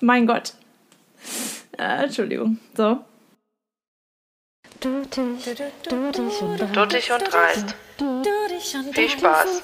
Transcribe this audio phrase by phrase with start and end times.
[0.00, 0.54] mein Gott.
[1.76, 2.58] Äh, Entschuldigung.
[2.74, 3.04] So.
[4.80, 7.74] Duttig und dreist.
[8.92, 9.62] Viel Spaß.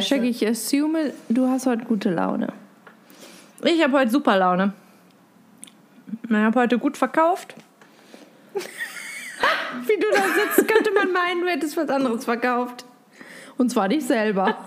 [0.00, 2.52] Shaggy, ich assume, du hast heute gute Laune.
[3.62, 4.72] Ich habe heute super Laune.
[6.28, 7.54] Ich habe heute gut verkauft.
[8.54, 12.84] Wie du da sitzt, könnte man meinen, du hättest was anderes verkauft.
[13.56, 14.56] Und zwar dich selber.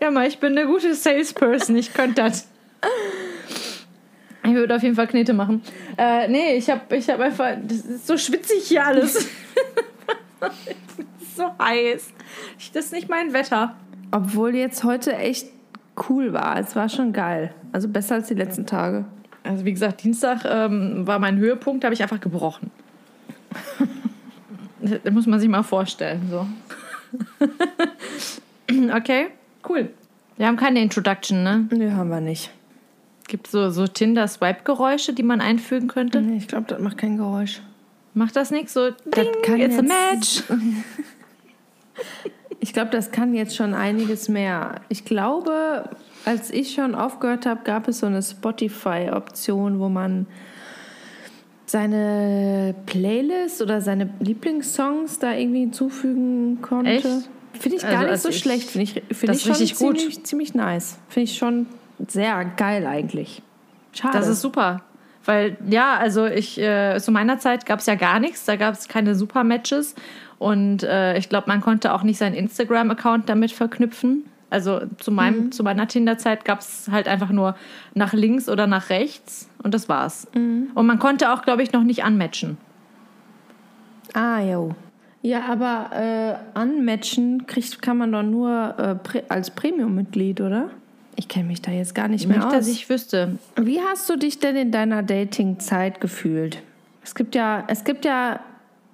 [0.00, 1.74] Ja, mal, ich bin eine gute Salesperson.
[1.74, 2.46] Ich könnte das.
[4.44, 5.62] Ich würde auf jeden Fall Knete machen.
[5.98, 7.56] Äh, nee, ich habe ich hab einfach.
[7.66, 9.28] Das ist so schwitzig hier alles.
[10.40, 12.12] Das ist so heiß.
[12.72, 13.74] Das ist nicht mein Wetter.
[14.10, 15.48] Obwohl jetzt heute echt
[16.08, 16.58] cool war.
[16.58, 17.54] Es war schon geil.
[17.72, 19.04] Also besser als die letzten Tage.
[19.42, 22.70] Also, wie gesagt, Dienstag ähm, war mein Höhepunkt, da habe ich einfach gebrochen.
[24.80, 26.22] das muss man sich mal vorstellen.
[26.30, 26.46] So.
[28.92, 29.28] okay,
[29.68, 29.90] cool.
[30.36, 31.68] Wir haben keine Introduction, ne?
[31.70, 32.50] Nee, haben wir nicht.
[33.28, 36.20] Gibt so, so Tinder-Swipe-Geräusche, die man einfügen könnte?
[36.20, 37.60] Nee, ich glaube, das macht kein Geräusch.
[38.16, 38.72] Macht das nichts?
[38.72, 40.58] So, ding, kann it's a jetzt- match.
[42.60, 44.80] Ich glaube, das kann jetzt schon einiges mehr.
[44.88, 45.88] Ich glaube,
[46.24, 50.26] als ich schon aufgehört habe, gab es so eine Spotify-Option, wo man
[51.66, 56.90] seine Playlist oder seine Lieblingssongs da irgendwie hinzufügen konnte.
[56.90, 57.06] Echt?
[57.58, 58.70] Finde ich gar Also, nicht also so ich- schlecht.
[58.70, 59.98] Finde ich, find das ich richtig gut.
[59.98, 60.98] ziemlich, ziemlich nice.
[61.08, 61.66] Finde ich schon
[62.08, 63.42] sehr geil eigentlich.
[63.92, 64.18] Schade.
[64.18, 64.82] Das ist super.
[65.26, 68.74] Weil, ja, also ich, äh, zu meiner Zeit gab es ja gar nichts, da gab
[68.74, 69.94] es keine Super-Matches.
[70.38, 74.24] Und äh, ich glaube, man konnte auch nicht seinen Instagram-Account damit verknüpfen.
[74.48, 77.56] Also zu, meinem, zu meiner Tinder-Zeit gab es halt einfach nur
[77.94, 80.28] nach links oder nach rechts und das war's.
[80.74, 82.56] Und man konnte auch, glaube ich, noch nicht unmatchen.
[84.14, 84.74] Ah, jo.
[85.22, 85.90] Ja, aber
[86.54, 90.70] äh, unmatchen kriegt, kann man doch nur äh, als Premium-Mitglied, oder?
[91.16, 92.52] Ich kenne mich da jetzt gar nicht mehr Nicht, aus.
[92.52, 93.38] dass ich wüsste.
[93.56, 96.62] Wie hast du dich denn in deiner Dating-Zeit gefühlt?
[97.02, 98.34] Es gibt ja, es gibt ja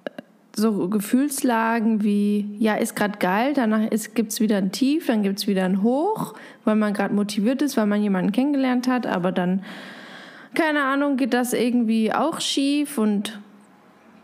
[0.05, 0.09] äh,
[0.55, 5.39] so Gefühlslagen wie, ja, ist gerade geil, danach gibt es wieder ein Tief, dann gibt
[5.39, 9.33] es wieder ein Hoch, weil man gerade motiviert ist, weil man jemanden kennengelernt hat, aber
[9.33, 9.63] dann,
[10.53, 13.39] keine Ahnung, geht das irgendwie auch schief und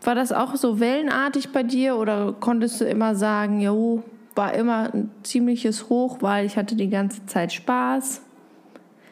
[0.02, 4.02] war das auch so wellenartig bei dir oder konntest du immer sagen, jo,
[4.40, 8.22] war immer ein ziemliches Hoch, weil ich hatte die ganze Zeit Spaß?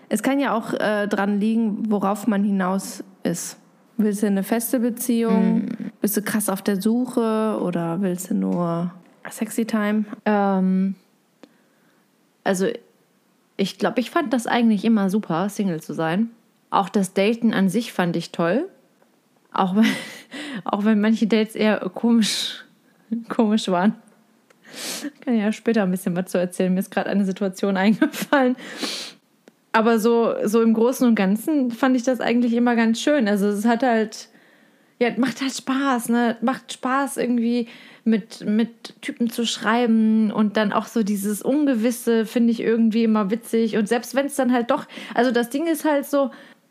[0.09, 3.59] Es kann ja auch äh, dran liegen, worauf man hinaus ist.
[3.99, 5.67] Willst du eine feste Beziehung?
[6.01, 8.91] Bist du krass auf der Suche oder willst du nur
[9.31, 10.07] Sexy Time?
[10.25, 10.95] Ähm,
[12.43, 12.69] also,
[13.59, 16.31] ich glaube, ich fand das eigentlich immer super, Single zu sein.
[16.71, 18.67] Auch das Daten an sich fand ich toll.
[19.53, 19.85] Auch wenn,
[20.65, 22.65] auch wenn manche Dates eher komisch,
[23.29, 23.95] komisch waren.
[25.21, 26.73] Kann ich ja später ein bisschen was zu erzählen.
[26.73, 28.57] Mir ist gerade eine Situation eingefallen.
[29.73, 33.29] Aber so, so im Großen und Ganzen fand ich das eigentlich immer ganz schön.
[33.29, 34.29] Also es hat halt,
[34.99, 36.37] ja, macht halt Spaß, ne?
[36.41, 37.69] Macht Spaß irgendwie
[38.05, 43.31] mit, mit Typen zu schreiben und dann auch so dieses Ungewisse finde ich irgendwie immer
[43.31, 43.77] witzig.
[43.77, 46.31] Und selbst wenn es dann halt doch, also das Ding ist halt so,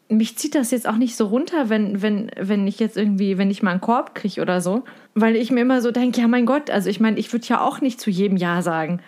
[0.09, 3.51] mich zieht das jetzt auch nicht so runter, wenn, wenn, wenn ich jetzt irgendwie, wenn
[3.51, 4.83] ich mal einen Korb kriege oder so.
[5.15, 7.61] Weil ich mir immer so denke, ja mein Gott, also ich meine, ich würde ja
[7.61, 9.01] auch nicht zu jedem Ja sagen.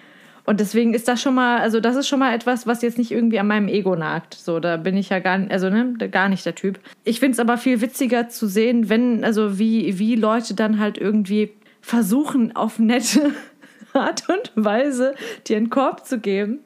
[0.45, 3.11] Und deswegen ist das schon mal, also das ist schon mal etwas, was jetzt nicht
[3.11, 4.33] irgendwie an meinem Ego nagt.
[4.33, 6.79] So, da bin ich ja gar nicht, also ne, gar nicht der Typ.
[7.03, 10.97] Ich finde es aber viel witziger zu sehen, wenn, also wie, wie Leute dann halt
[10.97, 13.31] irgendwie versuchen, auf nette
[13.93, 15.13] Art und Weise
[15.47, 16.59] dir einen Korb zu geben.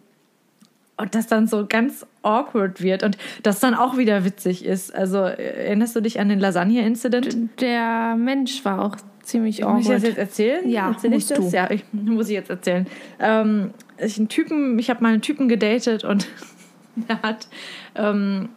[0.96, 4.94] Und das dann so ganz awkward wird und das dann auch wieder witzig ist.
[4.94, 7.36] Also erinnerst du dich an den Lasagne-Incident?
[7.60, 10.04] Der Mensch war auch ziemlich Muss ich das awkward.
[10.04, 10.70] jetzt erzählen?
[10.70, 11.40] Ja, Erzähl ich musst das?
[11.40, 11.50] du.
[11.50, 12.86] Ja, ich, muss ich jetzt erzählen.
[13.20, 16.28] Ähm, ich einen Typen, ich habe mal einen Typen gedatet und
[16.96, 17.48] der hat,
[17.96, 18.50] ähm,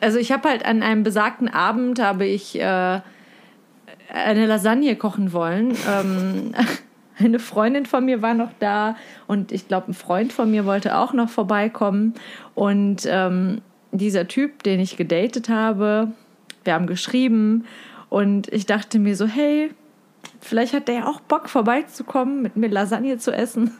[0.00, 3.00] also ich habe halt an einem besagten Abend habe ich äh,
[4.12, 5.76] eine Lasagne kochen wollen.
[5.90, 6.54] Ähm,
[7.18, 8.96] eine Freundin von mir war noch da
[9.26, 12.14] und ich glaube, ein Freund von mir wollte auch noch vorbeikommen.
[12.54, 13.60] Und ähm,
[13.92, 16.12] dieser Typ, den ich gedatet habe,
[16.64, 17.64] wir haben geschrieben
[18.08, 19.70] und ich dachte mir so, hey,
[20.40, 23.72] vielleicht hat der ja auch Bock vorbeizukommen, mit mir Lasagne zu essen.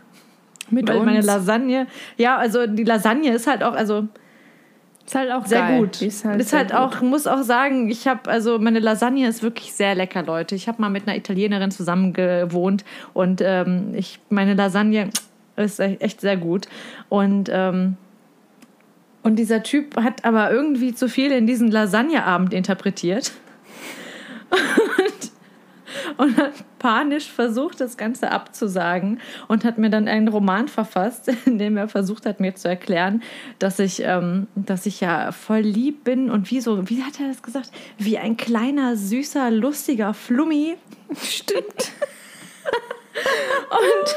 [0.70, 1.06] Mit Weil uns.
[1.06, 1.86] meine Lasagne,
[2.16, 4.08] ja, also die Lasagne ist halt auch, also
[5.06, 5.80] Ist halt auch sehr geil.
[5.80, 6.00] gut.
[6.00, 6.78] Ist halt, ist halt gut.
[6.78, 10.54] auch, muss auch sagen, ich habe, also meine Lasagne ist wirklich sehr lecker, Leute.
[10.54, 15.10] Ich habe mal mit einer Italienerin zusammen gewohnt und ähm, ich, meine Lasagne
[15.56, 16.68] ist e- echt sehr gut.
[17.10, 17.96] Und, ähm,
[19.22, 23.32] und dieser Typ hat aber irgendwie zu viel in diesen Lasagneabend interpretiert.
[26.16, 31.58] und hat panisch versucht, das Ganze abzusagen und hat mir dann einen Roman verfasst, in
[31.58, 33.22] dem er versucht hat, mir zu erklären,
[33.58, 37.28] dass ich, ähm, dass ich ja voll lieb bin und wie so, wie hat er
[37.28, 37.70] das gesagt?
[37.98, 40.76] Wie ein kleiner, süßer, lustiger Flummi.
[41.22, 41.92] Stimmt.
[43.70, 44.16] und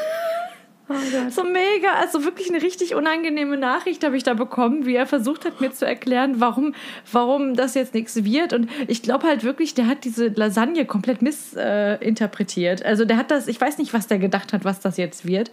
[1.29, 5.45] so mega, also wirklich eine richtig unangenehme Nachricht habe ich da bekommen, wie er versucht
[5.45, 6.73] hat, mir zu erklären, warum,
[7.11, 8.53] warum das jetzt nichts wird.
[8.53, 12.85] Und ich glaube halt wirklich, der hat diese Lasagne komplett missinterpretiert.
[12.85, 15.51] also der hat das, ich weiß nicht, was der gedacht hat, was das jetzt wird.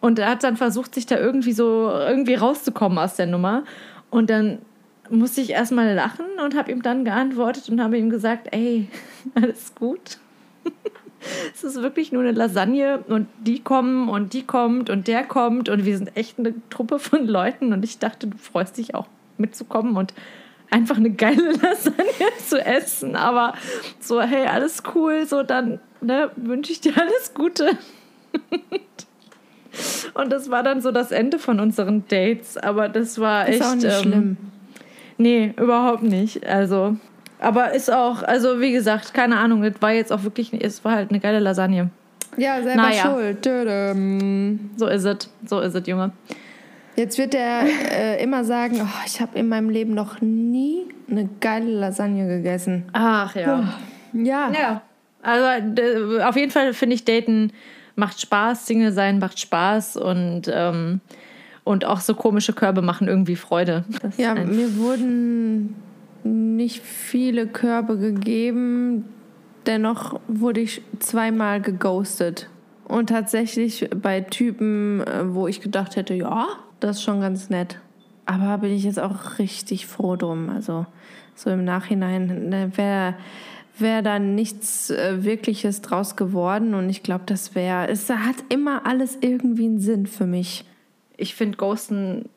[0.00, 3.64] Und er hat dann versucht, sich da irgendwie so irgendwie rauszukommen aus der Nummer.
[4.10, 4.58] Und dann
[5.10, 8.88] musste ich erstmal lachen und habe ihm dann geantwortet und habe ihm gesagt, ey,
[9.34, 10.18] alles gut.
[11.54, 15.68] Es ist wirklich nur eine Lasagne und die kommen und die kommt und der kommt
[15.68, 19.06] und wir sind echt eine Truppe von Leuten und ich dachte, du freust dich auch
[19.38, 20.14] mitzukommen und
[20.70, 23.54] einfach eine geile Lasagne zu essen, aber
[24.00, 27.78] so, hey, alles cool, so dann ne, wünsche ich dir alles Gute.
[30.14, 33.64] Und das war dann so das Ende von unseren Dates, aber das war Ist echt
[33.64, 34.36] auch nicht ähm, schlimm.
[35.16, 36.46] Nee, überhaupt nicht.
[36.46, 36.96] Also,
[37.42, 40.92] aber ist auch, also wie gesagt, keine Ahnung, es war jetzt auch wirklich, es war
[40.96, 41.90] halt eine geile Lasagne.
[42.36, 43.02] Ja, selber Naja.
[43.12, 43.42] schuld.
[43.42, 44.70] Tödem.
[44.76, 46.12] So ist es, so ist es, Junge.
[46.96, 51.28] Jetzt wird er äh, immer sagen, oh, ich habe in meinem Leben noch nie eine
[51.40, 52.84] geile Lasagne gegessen.
[52.92, 53.74] Ach ja.
[54.12, 54.50] Ja.
[54.52, 54.82] Ja.
[55.22, 57.52] Also d- auf jeden Fall finde ich Daten
[57.96, 61.00] macht Spaß, Single sein macht Spaß und, ähm,
[61.64, 63.84] und auch so komische Körbe machen irgendwie Freude.
[64.02, 65.74] Das Ja, mir wurden
[66.24, 69.04] nicht viele Körbe gegeben.
[69.66, 72.48] Dennoch wurde ich zweimal geghostet.
[72.84, 76.48] Und tatsächlich bei Typen, äh, wo ich gedacht hätte, ja,
[76.80, 77.78] das ist schon ganz nett.
[78.26, 80.48] Aber bin ich jetzt auch richtig froh drum.
[80.50, 80.86] Also
[81.34, 83.14] so im Nachhinein ne, wäre
[83.78, 86.74] wär da nichts äh, Wirkliches draus geworden.
[86.74, 90.64] Und ich glaube, das wäre, es hat immer alles irgendwie einen Sinn für mich.
[91.16, 92.28] ich finde Ghosten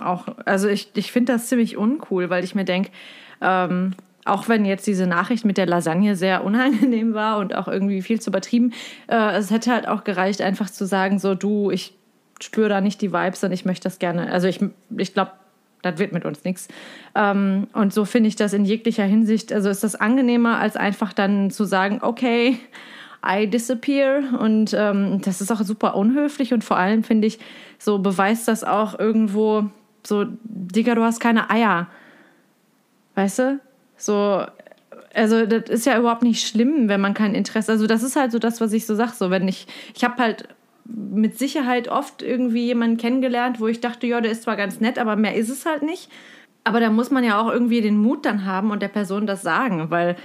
[0.00, 2.90] auch, also ich, ich finde das ziemlich uncool, weil ich mir denke,
[3.40, 3.94] ähm,
[4.24, 8.20] auch wenn jetzt diese Nachricht mit der Lasagne sehr unangenehm war und auch irgendwie viel
[8.20, 8.72] zu übertrieben,
[9.06, 11.94] äh, es hätte halt auch gereicht, einfach zu sagen, so du, ich
[12.40, 14.60] spüre da nicht die Vibes und ich möchte das gerne, also ich,
[14.96, 15.32] ich glaube,
[15.82, 16.68] das wird mit uns nichts.
[17.14, 21.12] Ähm, und so finde ich das in jeglicher Hinsicht, also ist das angenehmer, als einfach
[21.12, 22.58] dann zu sagen, okay,
[23.26, 24.22] I disappear.
[24.38, 27.38] Und ähm, das ist auch super unhöflich und vor allem finde ich,
[27.78, 29.66] so beweist das auch irgendwo
[30.06, 31.86] so, Digga, du hast keine Eier.
[33.14, 33.60] Weißt du?
[33.96, 34.44] So,
[35.14, 38.32] also das ist ja überhaupt nicht schlimm, wenn man kein Interesse, also das ist halt
[38.32, 40.48] so das, was ich so sage, so wenn ich, ich habe halt
[40.84, 44.98] mit Sicherheit oft irgendwie jemanden kennengelernt, wo ich dachte, ja, der ist zwar ganz nett,
[44.98, 46.10] aber mehr ist es halt nicht.
[46.64, 49.42] Aber da muss man ja auch irgendwie den Mut dann haben und der Person das
[49.42, 50.16] sagen, weil,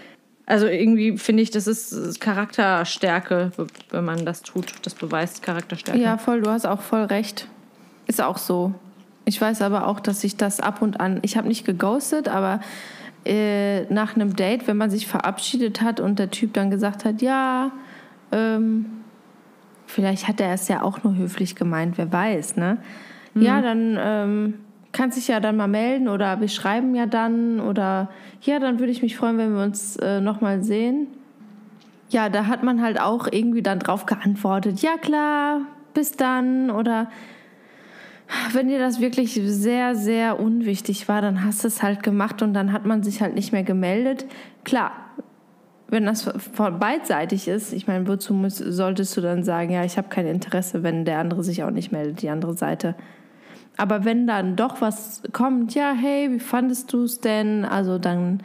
[0.45, 3.51] also irgendwie finde ich, das ist Charakterstärke,
[3.91, 4.73] wenn man das tut.
[4.83, 5.99] Das beweist Charakterstärke.
[6.01, 7.47] Ja, voll, du hast auch voll recht.
[8.07, 8.73] Ist auch so.
[9.29, 12.61] Ich weiß aber auch, dass ich das ab und an, ich habe nicht geghostet, aber
[13.25, 17.21] äh, nach einem Date, wenn man sich verabschiedet hat und der Typ dann gesagt hat,
[17.21, 17.71] ja,
[18.31, 18.87] ähm,
[19.85, 22.79] vielleicht hat er es ja auch nur höflich gemeint, wer weiß, ne?
[23.35, 24.53] Ja, dann ähm,
[24.91, 28.09] kannst dich ja dann mal melden oder wir schreiben ja dann oder
[28.41, 31.05] ja, dann würde ich mich freuen, wenn wir uns äh, nochmal sehen.
[32.09, 35.61] Ja, da hat man halt auch irgendwie dann drauf geantwortet, ja klar,
[35.93, 37.07] bis dann oder
[38.53, 42.53] wenn dir das wirklich sehr, sehr unwichtig war, dann hast du es halt gemacht und
[42.53, 44.25] dann hat man sich halt nicht mehr gemeldet.
[44.63, 44.91] Klar,
[45.87, 46.31] wenn das
[46.79, 50.83] beidseitig ist, ich meine, wozu muss, solltest du dann sagen, ja, ich habe kein Interesse,
[50.83, 52.95] wenn der andere sich auch nicht meldet, die andere Seite.
[53.77, 57.65] Aber wenn dann doch was kommt, ja, hey, wie fandest du es denn?
[57.65, 58.43] Also dann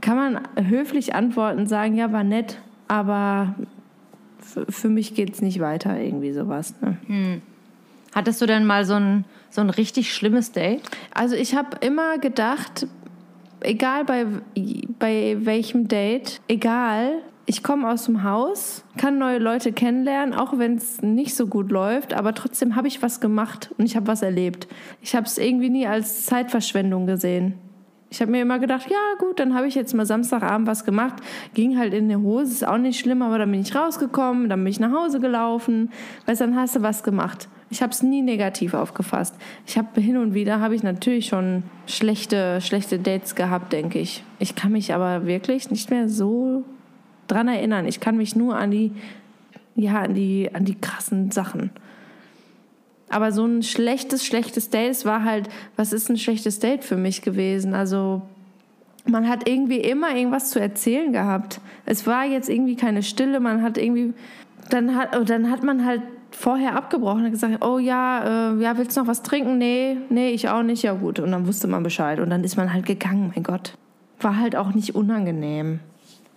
[0.00, 2.58] kann man höflich antworten, sagen, ja, war nett,
[2.88, 3.54] aber
[4.40, 6.74] für, mich geht es nicht weiter, irgendwie sowas.
[6.80, 7.42] Ne?
[8.12, 10.82] Hattest du denn mal so ein, so ein richtig schlimmes Date?
[11.14, 12.86] Also ich habe immer gedacht,
[13.60, 14.26] egal bei,
[14.98, 20.76] bei welchem Date, egal, ich komme aus dem Haus, kann neue Leute kennenlernen, auch wenn
[20.76, 24.22] es nicht so gut läuft, aber trotzdem habe ich was gemacht und ich habe was
[24.22, 24.68] erlebt.
[25.02, 27.54] Ich habe es irgendwie nie als Zeitverschwendung gesehen.
[28.12, 31.14] Ich habe mir immer gedacht, ja gut, dann habe ich jetzt mal Samstagabend was gemacht,
[31.54, 34.62] ging halt in die Hose, ist auch nicht schlimm, aber dann bin ich rausgekommen, dann
[34.62, 35.90] bin ich nach Hause gelaufen,
[36.26, 37.48] weißt dann hast du was gemacht.
[37.72, 39.36] Ich habe es nie negativ aufgefasst.
[39.64, 44.24] Ich habe hin und wieder habe ich natürlich schon schlechte, schlechte Dates gehabt, denke ich.
[44.40, 46.64] Ich kann mich aber wirklich nicht mehr so
[47.28, 47.86] dran erinnern.
[47.86, 48.90] Ich kann mich nur an die,
[49.76, 51.70] ja, an die, an die krassen Sachen.
[53.08, 57.22] Aber so ein schlechtes, schlechtes Date, war halt, was ist ein schlechtes Date für mich
[57.22, 57.74] gewesen?
[57.74, 58.22] Also
[59.04, 61.60] man hat irgendwie immer irgendwas zu erzählen gehabt.
[61.86, 64.12] Es war jetzt irgendwie keine Stille, man hat irgendwie,
[64.70, 68.76] dann hat, oh, dann hat man halt vorher abgebrochen und gesagt, oh ja, äh, ja,
[68.78, 69.58] willst du noch was trinken?
[69.58, 70.82] Nee, nee, ich auch nicht.
[70.82, 71.18] Ja gut.
[71.18, 72.20] Und dann wusste man Bescheid.
[72.20, 73.74] Und dann ist man halt gegangen, mein Gott.
[74.20, 75.80] War halt auch nicht unangenehm.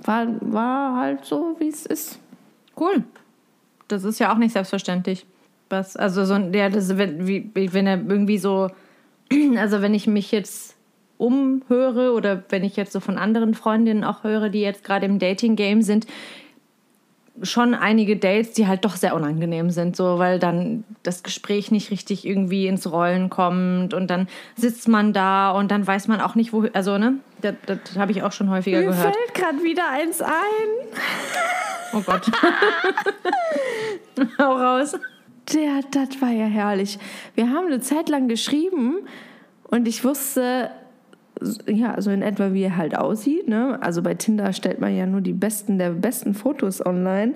[0.03, 2.19] War, war halt so, wie es ist.
[2.79, 3.03] Cool.
[3.87, 5.25] Das ist ja auch nicht selbstverständlich.
[5.69, 8.69] Was, also so, ja, das, wenn, wie, wenn er irgendwie so,
[9.57, 10.75] also wenn ich mich jetzt
[11.17, 15.19] umhöre oder wenn ich jetzt so von anderen Freundinnen auch höre, die jetzt gerade im
[15.19, 16.05] Dating-Game sind,
[17.41, 21.89] schon einige Dates, die halt doch sehr unangenehm sind, so weil dann das Gespräch nicht
[21.89, 26.35] richtig irgendwie ins Rollen kommt und dann sitzt man da und dann weiß man auch
[26.35, 29.07] nicht, wo, also ne, das, das habe ich auch schon häufiger Mir gehört.
[29.07, 30.33] Mir fällt gerade wieder eins ein.
[31.93, 32.27] Oh Gott.
[34.39, 34.95] Hau raus.
[35.53, 36.99] Der, das war ja herrlich.
[37.35, 38.99] Wir haben eine Zeit lang geschrieben
[39.63, 40.69] und ich wusste,
[41.67, 43.47] ja, so in etwa, wie er halt aussieht.
[43.47, 43.77] Ne?
[43.81, 47.33] Also bei Tinder stellt man ja nur die besten der besten Fotos online.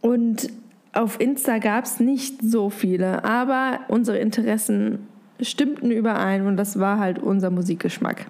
[0.00, 0.48] Und
[0.92, 5.06] auf Insta gab es nicht so viele, aber unsere Interessen
[5.40, 8.26] stimmten überein und das war halt unser Musikgeschmack.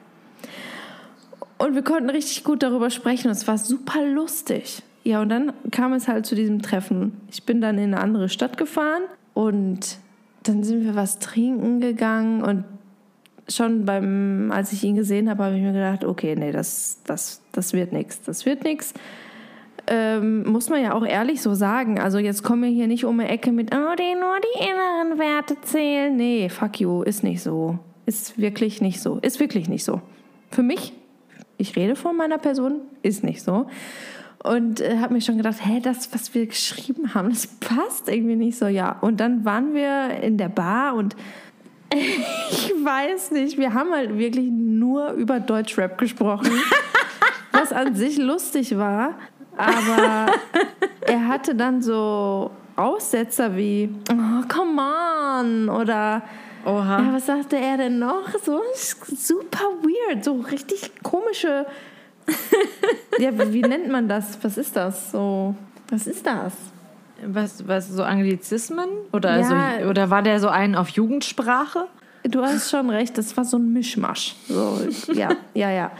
[1.58, 4.82] Und wir konnten richtig gut darüber sprechen und es war super lustig.
[5.04, 7.20] Ja, und dann kam es halt zu diesem Treffen.
[7.30, 9.02] Ich bin dann in eine andere Stadt gefahren
[9.34, 9.98] und
[10.44, 12.64] dann sind wir was trinken gegangen und
[13.48, 17.42] schon beim, als ich ihn gesehen habe, habe ich mir gedacht, okay, nee, das, das,
[17.52, 18.22] das wird nichts.
[18.22, 18.94] Das wird nichts.
[19.88, 21.98] Ähm, muss man ja auch ehrlich so sagen.
[21.98, 25.18] Also jetzt kommen wir hier nicht um eine Ecke mit, oh, die nur die inneren
[25.18, 26.16] Werte zählen.
[26.16, 27.78] Nee, fuck you, ist nicht so.
[28.06, 29.18] Ist wirklich nicht so.
[29.22, 30.00] Ist wirklich nicht so.
[30.50, 30.92] Für mich,
[31.58, 33.66] ich rede von meiner Person, ist nicht so.
[34.44, 38.36] Und äh, habe mir schon gedacht, hä, das, was wir geschrieben haben, das passt irgendwie
[38.36, 38.66] nicht so.
[38.66, 41.16] Ja, und dann waren wir in der Bar und
[42.50, 43.58] ich weiß nicht.
[43.58, 46.50] Wir haben halt wirklich nur über Deutschrap gesprochen,
[47.52, 49.14] was an sich lustig war.
[49.56, 50.32] Aber
[51.02, 56.22] er hatte dann so Aussetzer wie, oh, come on, oder
[56.64, 57.00] Oha.
[57.00, 58.28] Ja, was sagte er denn noch?
[58.44, 61.66] So super weird, so richtig komische.
[63.18, 64.38] ja, wie, wie nennt man das?
[64.42, 65.10] Was ist das?
[65.10, 65.56] So,
[65.90, 66.52] was ist das?
[67.26, 68.88] Was, was so Anglizismen?
[69.12, 69.80] Oder, ja.
[69.80, 71.86] so, oder war der so ein auf Jugendsprache?
[72.24, 74.36] Du hast schon recht, das war so ein Mischmasch.
[74.48, 74.78] So,
[75.12, 75.90] ja, ja, ja.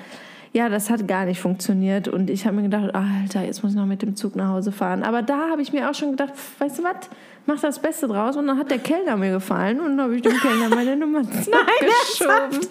[0.55, 2.09] Ja, das hat gar nicht funktioniert.
[2.09, 4.71] Und ich habe mir gedacht, Alter, jetzt muss ich noch mit dem Zug nach Hause
[4.71, 5.03] fahren.
[5.03, 7.09] Aber da habe ich mir auch schon gedacht, weißt du was,
[7.47, 8.37] mach das Beste draus.
[8.37, 11.23] Und dann hat der Kellner mir gefallen und dann habe ich dem Kellner meine Nummer
[11.23, 12.69] geschoben.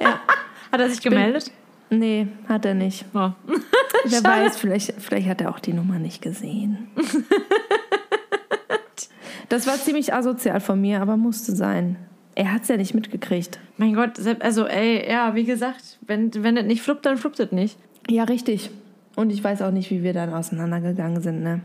[0.00, 0.20] Ja.
[0.72, 1.52] Hat er sich gemeldet?
[1.90, 3.04] Bin, nee, hat er nicht.
[3.12, 3.30] Oh.
[4.04, 6.88] Wer weiß, vielleicht, vielleicht hat er auch die Nummer nicht gesehen.
[9.48, 11.96] Das war ziemlich asozial von mir, aber musste sein.
[12.34, 13.58] Er hat es ja nicht mitgekriegt.
[13.78, 17.50] Mein Gott, also ey, ja, wie gesagt, wenn, wenn das nicht fluppt, dann fluppt es
[17.50, 17.78] nicht.
[18.08, 18.70] Ja, richtig.
[19.16, 21.60] Und ich weiß auch nicht, wie wir dann auseinandergegangen sind, ne?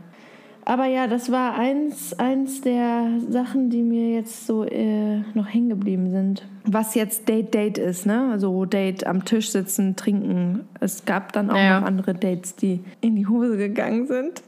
[0.66, 5.68] Aber ja, das war eins, eins der Sachen, die mir jetzt so äh, noch hängen
[5.68, 6.42] geblieben sind.
[6.64, 8.30] Was jetzt Date Date ist, ne?
[8.32, 10.66] Also Date am Tisch sitzen, trinken.
[10.80, 11.80] Es gab dann auch ja.
[11.80, 14.42] noch andere Dates, die in die Hose gegangen sind.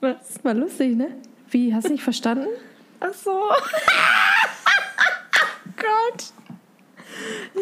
[0.00, 0.42] Was?
[0.44, 1.16] War lustig, ne?
[1.50, 2.48] Wie, hast du nicht verstanden?
[3.00, 3.30] Ach so.
[5.76, 6.24] Gott.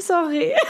[0.00, 0.52] Sorry.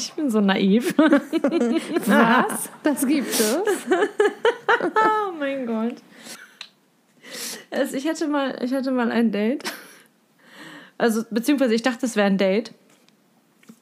[0.00, 0.96] Ich bin so naiv.
[0.98, 2.70] Was?
[2.84, 3.58] Das gibt es?
[3.58, 5.96] oh mein Gott.
[7.68, 9.64] Also ich hatte mal, ich hatte mal ein Date.
[10.98, 12.72] Also, beziehungsweise ich dachte, es wäre ein Date.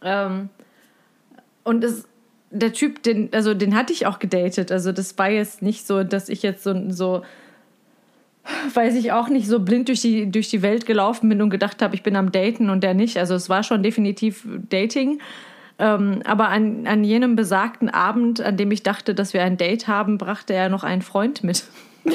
[0.02, 0.48] Ähm,
[1.64, 2.08] und es,
[2.58, 4.72] der Typ, den, also den hatte ich auch gedatet.
[4.72, 7.22] Also das war jetzt nicht so, dass ich jetzt so, so
[8.74, 11.82] weiß ich auch nicht, so blind durch die, durch die Welt gelaufen bin und gedacht
[11.82, 13.18] habe, ich bin am Daten und der nicht.
[13.18, 15.20] Also es war schon definitiv Dating.
[15.78, 19.88] Ähm, aber an, an jenem besagten Abend, an dem ich dachte, dass wir ein Date
[19.88, 21.64] haben, brachte er noch einen Freund mit.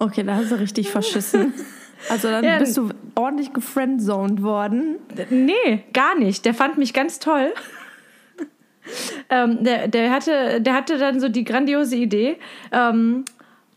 [0.00, 1.54] okay, da hast du richtig verschissen.
[2.08, 4.96] Also dann ja, bist du ordentlich gefriendzoned worden.
[5.30, 6.44] Nee, gar nicht.
[6.44, 7.52] Der fand mich ganz toll.
[9.30, 12.38] ähm, der, der, hatte, der hatte dann so die grandiose Idee,
[12.72, 13.24] ähm,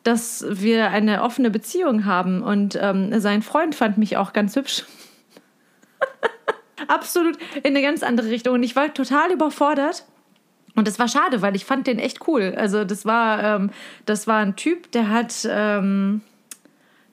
[0.04, 2.42] dass wir eine offene Beziehung haben.
[2.42, 4.84] Und ähm, sein Freund fand mich auch ganz hübsch.
[6.88, 8.54] Absolut in eine ganz andere Richtung.
[8.54, 10.06] Und ich war total überfordert.
[10.76, 12.54] Und das war schade, weil ich fand den echt cool.
[12.58, 13.70] Also das war, ähm,
[14.06, 16.22] das war ein Typ, der hat, ähm,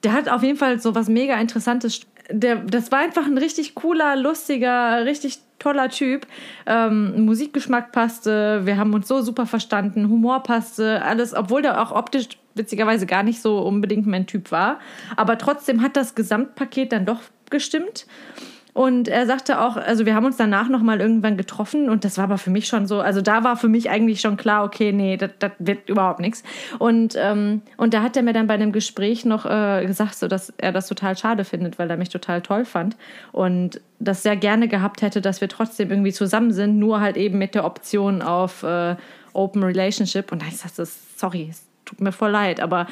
[0.03, 2.01] der hat auf jeden Fall so was mega Interessantes.
[2.31, 6.27] Der, das war einfach ein richtig cooler, lustiger, richtig toller Typ.
[6.67, 11.93] Ähm, Musikgeschmack passte, wir haben uns so super verstanden, Humor passte, alles, obwohl der auch
[11.93, 14.81] optisch witzigerweise gar nicht so unbedingt mein Typ war.
[15.17, 18.07] Aber trotzdem hat das Gesamtpaket dann doch gestimmt.
[18.75, 22.25] Und er sagte auch, also wir haben uns danach nochmal irgendwann getroffen und das war
[22.25, 25.19] aber für mich schon so, also da war für mich eigentlich schon klar, okay, nee,
[25.19, 26.43] das, wird überhaupt nichts.
[26.79, 30.26] Und, ähm, und da hat er mir dann bei einem Gespräch noch äh, gesagt, so,
[30.26, 32.97] dass er das total schade findet, weil er mich total toll fand
[33.33, 37.37] und das sehr gerne gehabt hätte, dass wir trotzdem irgendwie zusammen sind, nur halt eben
[37.37, 38.97] mit der Option auf äh,
[39.35, 40.33] Open Relationship.
[40.33, 40.87] Und da ich sagte,
[41.17, 42.87] sorry, es tut mir voll leid, aber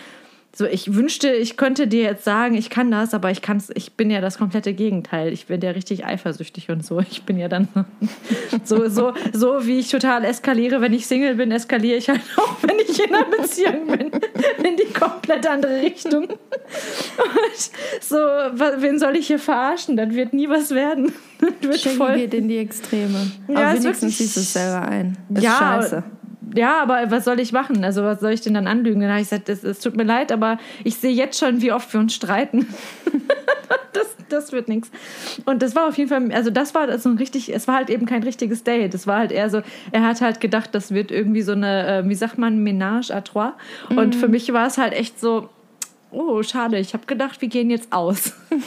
[0.53, 3.93] so, ich wünschte, ich könnte dir jetzt sagen, ich kann das, aber ich kann's, ich
[3.93, 5.33] bin ja das komplette Gegenteil.
[5.33, 6.99] Ich bin ja richtig eifersüchtig und so.
[7.01, 7.69] Ich bin ja dann
[8.65, 12.57] so, so, so wie ich total eskaliere, wenn ich Single bin, eskaliere ich halt auch,
[12.63, 14.11] wenn ich in einer Beziehung bin,
[14.65, 16.25] in die komplett andere Richtung.
[16.25, 16.41] Und
[18.01, 19.97] so, wen soll ich hier verarschen?
[19.97, 21.13] Das wird nie was werden.
[21.63, 23.31] Das wird voll geht in die Extreme.
[23.49, 25.17] Ja, aber wenigstens siehst du es selber ein.
[25.31, 26.05] Das ja, scheiße
[26.55, 27.85] ja, aber was soll ich machen?
[27.85, 29.01] Also, was soll ich denn dann anlügen?
[29.01, 31.73] Dann habe ich gesagt, es, es tut mir leid, aber ich sehe jetzt schon, wie
[31.73, 32.67] oft wir uns streiten.
[33.93, 34.91] das, das wird nichts.
[35.45, 37.91] Und das war auf jeden Fall, also das war so ein richtig, es war halt
[37.91, 38.95] eben kein richtiges Date.
[38.95, 42.09] Es war halt eher so, er hat halt gedacht, das wird irgendwie so eine, äh,
[42.09, 43.53] wie sagt man, Ménage à trois.
[43.89, 43.99] Mhm.
[43.99, 45.49] Und für mich war es halt echt so,
[46.11, 48.35] oh, schade, ich habe gedacht, wir gehen jetzt aus.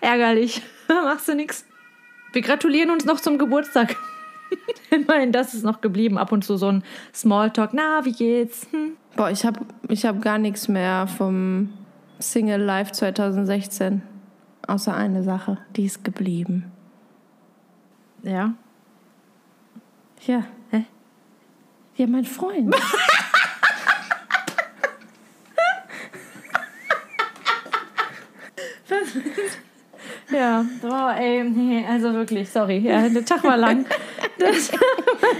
[0.00, 0.62] Ärgerlich.
[0.88, 1.66] Machst du nichts.
[2.32, 3.96] Wir gratulieren uns noch zum Geburtstag.
[4.90, 6.18] Immerhin, das ist noch geblieben.
[6.18, 6.82] Ab und zu so ein
[7.14, 7.70] Smalltalk.
[7.72, 8.66] Na, wie geht's?
[8.70, 8.92] Hm.
[9.16, 11.72] Boah, ich habe ich hab gar nichts mehr vom
[12.18, 14.02] Single Live 2016.
[14.66, 16.70] Außer eine Sache, die ist geblieben.
[18.22, 18.54] Ja.
[20.26, 20.44] Ja.
[20.70, 20.84] Hä?
[21.96, 22.74] Ja, mein Freund.
[30.32, 32.78] ja, boah, ey, nee, also wirklich, sorry.
[32.78, 33.86] Ja, der Tag war lang.
[34.38, 34.70] Das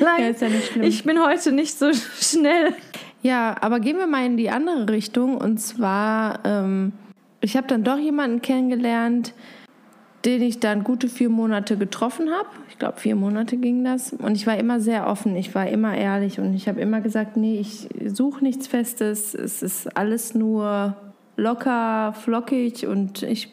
[0.01, 0.85] ja, ist ja nicht schlimm.
[0.85, 2.75] Ich bin heute nicht so schnell.
[3.23, 5.39] Ja, aber gehen wir mal in die andere Richtung.
[5.39, 6.93] Und zwar, ähm,
[7.41, 9.33] ich habe dann doch jemanden kennengelernt,
[10.25, 12.49] den ich dann gute vier Monate getroffen habe.
[12.69, 14.13] Ich glaube, vier Monate ging das.
[14.13, 17.37] Und ich war immer sehr offen, ich war immer ehrlich und ich habe immer gesagt,
[17.37, 19.35] nee, ich suche nichts Festes.
[19.35, 20.97] Es ist alles nur
[21.37, 23.49] locker, flockig und ich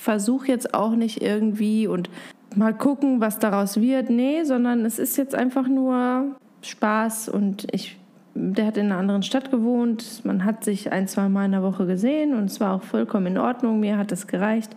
[0.00, 2.08] versuche jetzt auch nicht irgendwie und
[2.56, 4.08] mal gucken, was daraus wird.
[4.08, 7.98] Nee, sondern es ist jetzt einfach nur Spaß und ich,
[8.34, 10.22] der hat in einer anderen Stadt gewohnt.
[10.24, 13.26] Man hat sich ein, zwei Mal in der Woche gesehen und es war auch vollkommen
[13.26, 13.78] in Ordnung.
[13.78, 14.74] Mir hat das gereicht.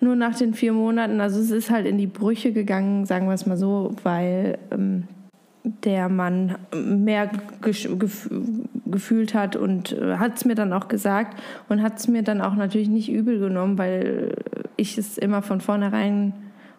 [0.00, 3.34] Nur nach den vier Monaten, also es ist halt in die Brüche gegangen, sagen wir
[3.34, 5.04] es mal so, weil ähm,
[5.64, 7.30] der Mann mehr
[8.90, 12.40] gefühlt hat und äh, hat es mir dann auch gesagt und hat es mir dann
[12.40, 14.34] auch natürlich nicht übel genommen, weil
[14.76, 16.32] ich es immer von vornherein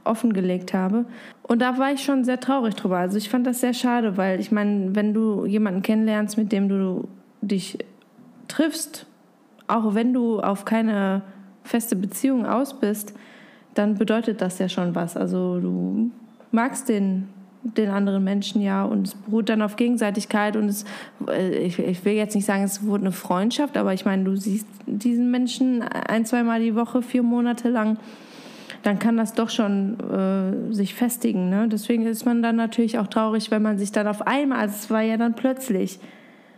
[0.03, 1.05] offengelegt habe.
[1.43, 2.97] Und da war ich schon sehr traurig drüber.
[2.97, 6.67] Also ich fand das sehr schade, weil ich meine, wenn du jemanden kennenlernst, mit dem
[6.67, 7.07] du
[7.41, 7.77] dich
[8.49, 9.05] triffst,
[9.67, 11.21] auch wenn du auf keine
[11.63, 13.13] feste Beziehung aus bist,
[13.73, 15.17] dann bedeutet das ja schon was.
[15.17, 16.11] Also du
[16.51, 17.29] magst den,
[17.63, 20.85] den anderen Menschen ja und es beruht dann auf Gegenseitigkeit und es,
[21.27, 24.35] äh, ich, ich will jetzt nicht sagen, es wurde eine Freundschaft, aber ich meine, du
[24.35, 27.97] siehst diesen Menschen ein, zweimal die Woche, vier Monate lang
[28.83, 31.49] dann kann das doch schon äh, sich festigen.
[31.49, 31.67] Ne?
[31.71, 34.89] Deswegen ist man dann natürlich auch traurig, wenn man sich dann auf einmal, also es
[34.89, 35.99] war ja dann plötzlich.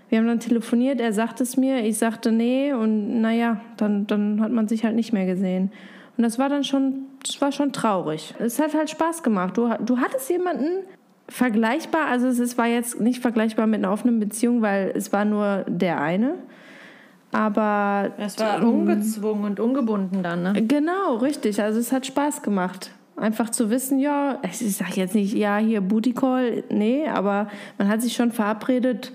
[0.09, 4.41] Wir haben dann telefoniert, er sagte es mir, ich sagte nee und naja, dann, dann
[4.41, 5.71] hat man sich halt nicht mehr gesehen.
[6.17, 8.33] Und das war dann schon, das war schon traurig.
[8.39, 9.57] Es hat halt Spaß gemacht.
[9.57, 10.83] Du, du hattest jemanden
[11.27, 15.65] vergleichbar, also es war jetzt nicht vergleichbar mit einer offenen Beziehung, weil es war nur
[15.67, 16.35] der eine.
[17.31, 18.11] Aber.
[18.17, 20.53] Es war ungezwungen und ungebunden dann, ne?
[20.67, 21.61] Genau, richtig.
[21.61, 22.91] Also es hat Spaß gemacht.
[23.17, 27.87] Einfach zu wissen, ja, ich sage jetzt nicht, ja, hier Booty Call, nee, aber man
[27.87, 29.13] hat sich schon verabredet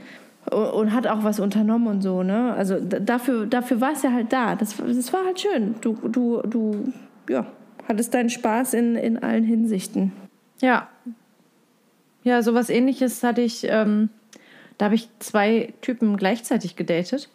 [0.50, 2.54] und hat auch was unternommen und so, ne?
[2.54, 4.54] Also dafür, dafür war es ja halt da.
[4.56, 5.74] Das, das war halt schön.
[5.82, 6.92] Du, du, du,
[7.28, 7.46] ja,
[7.88, 10.12] hattest deinen Spaß in, in allen Hinsichten.
[10.60, 10.88] Ja.
[12.22, 14.10] Ja, sowas ähnliches hatte ich, ähm,
[14.78, 17.28] da habe ich zwei Typen gleichzeitig gedatet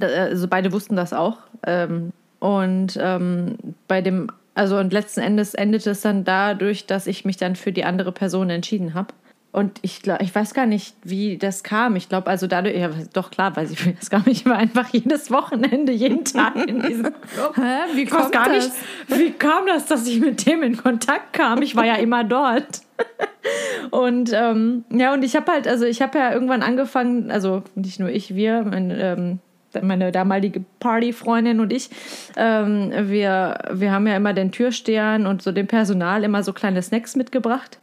[0.00, 1.38] also beide wussten das auch.
[1.66, 3.56] Ähm, und ähm,
[3.88, 7.72] bei dem, also und letzten Endes endete es dann dadurch, dass ich mich dann für
[7.72, 9.08] die andere Person entschieden habe.
[9.52, 11.96] Und ich glaube, ich weiß gar nicht, wie das kam.
[11.96, 14.24] Ich glaube, also dadurch, ja, doch klar, weiß ich, wie das kam.
[14.26, 17.56] Ich war einfach jedes Wochenende, jeden Tag in diesem Club.
[17.56, 17.94] Hä?
[17.94, 18.68] Wie ich weiß kommt gar das?
[18.68, 21.62] nicht, wie kam das, dass ich mit dem in Kontakt kam?
[21.62, 22.82] Ich war ja immer dort.
[23.90, 28.00] Und ähm, ja, und ich habe halt, also ich habe ja irgendwann angefangen, also nicht
[28.00, 29.38] nur ich, wir, mein, ähm,
[29.82, 31.90] meine damalige Partyfreundin und ich,
[32.36, 36.82] ähm, wir, wir haben ja immer den Türstehern und so dem Personal immer so kleine
[36.82, 37.78] Snacks mitgebracht.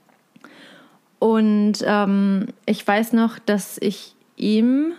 [1.19, 4.93] Und ähm, ich weiß noch, dass ich ihm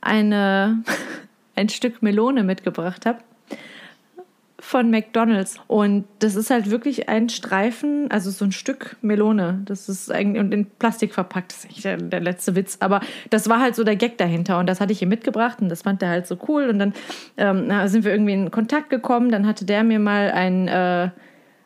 [0.00, 0.82] eine,
[1.56, 3.18] ein Stück Melone mitgebracht habe
[4.66, 5.60] von McDonald's.
[5.68, 9.62] Und das ist halt wirklich ein Streifen, also so ein Stück Melone.
[9.64, 11.52] Das ist eigentlich und in Plastik verpackt.
[11.52, 12.78] Das ist eigentlich der, der letzte Witz.
[12.80, 13.00] Aber
[13.30, 14.58] das war halt so der Gag dahinter.
[14.58, 16.68] Und das hatte ich ihm mitgebracht und das fand er halt so cool.
[16.68, 16.94] Und dann
[17.36, 19.30] ähm, sind wir irgendwie in Kontakt gekommen.
[19.30, 20.66] Dann hatte der mir mal ein.
[20.66, 21.10] Äh,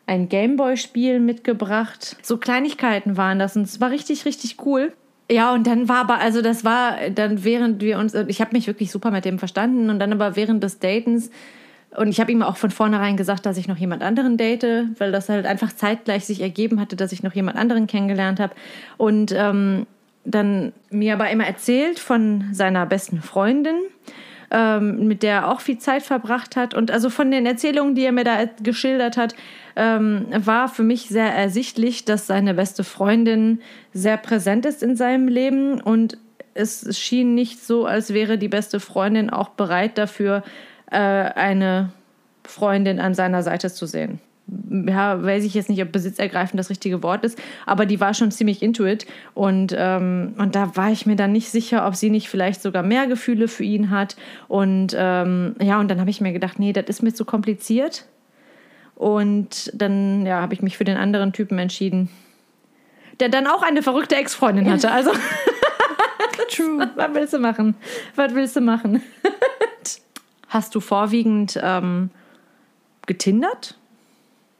[0.07, 2.17] ein Gameboy-Spiel mitgebracht.
[2.21, 4.91] So Kleinigkeiten waren das und es war richtig, richtig cool.
[5.31, 8.67] Ja, und dann war aber, also das war dann während wir uns, ich habe mich
[8.67, 11.31] wirklich super mit dem verstanden und dann aber während des Datens
[11.95, 15.11] und ich habe ihm auch von vornherein gesagt, dass ich noch jemand anderen date, weil
[15.11, 18.53] das halt einfach zeitgleich sich ergeben hatte, dass ich noch jemand anderen kennengelernt habe.
[18.97, 19.85] Und ähm,
[20.23, 23.75] dann mir aber immer erzählt von seiner besten Freundin,
[24.51, 26.73] ähm, mit der er auch viel Zeit verbracht hat.
[26.73, 29.35] Und also von den Erzählungen, die er mir da geschildert hat,
[29.75, 33.59] ähm, war für mich sehr ersichtlich, dass seine beste Freundin
[33.93, 36.17] sehr präsent ist in seinem Leben und
[36.53, 40.43] es schien nicht so, als wäre die beste Freundin auch bereit dafür,
[40.91, 41.91] äh, eine
[42.43, 44.19] Freundin an seiner Seite zu sehen.
[44.69, 48.31] Ja, weiß ich jetzt nicht, ob besitzergreifend das richtige Wort ist, aber die war schon
[48.31, 49.05] ziemlich into it.
[49.33, 52.83] Und, ähm, und da war ich mir dann nicht sicher, ob sie nicht vielleicht sogar
[52.83, 54.17] mehr Gefühle für ihn hat.
[54.49, 58.05] Und ähm, ja, und dann habe ich mir gedacht, nee, das ist mir zu kompliziert.
[58.95, 62.09] Und dann ja, habe ich mich für den anderen Typen entschieden,
[63.19, 64.91] der dann auch eine verrückte Ex-Freundin hatte.
[64.91, 65.11] Also,
[66.49, 66.89] True.
[66.95, 67.75] was willst du machen?
[68.15, 69.01] Was willst du machen?
[70.51, 72.09] Hast du vorwiegend ähm,
[73.07, 73.77] getindert?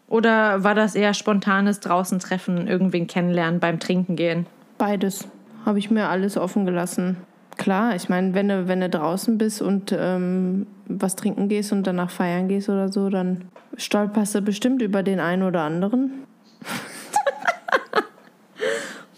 [0.08, 4.46] Oder war das eher spontanes draußen treffen, irgendwen kennenlernen, beim Trinken gehen?
[4.78, 5.28] Beides.
[5.66, 7.18] Habe ich mir alles offen gelassen.
[7.58, 11.86] Klar, ich meine, wenn du, wenn du draußen bist und ähm, was trinken gehst und
[11.86, 16.24] danach feiern gehst oder so, dann stolperst du bestimmt über den einen oder anderen.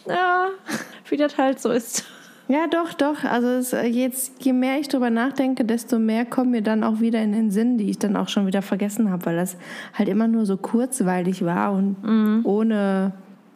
[0.06, 0.50] Ja,
[1.10, 2.06] wie das halt so ist.
[2.48, 3.24] Ja, doch, doch.
[3.24, 7.00] Also es, äh, jetzt, je mehr ich drüber nachdenke, desto mehr kommen mir dann auch
[7.00, 9.58] wieder in den Sinn, die ich dann auch schon wieder vergessen habe, weil das
[9.94, 11.96] halt immer nur so kurzweilig war und
[12.44, 13.14] ohne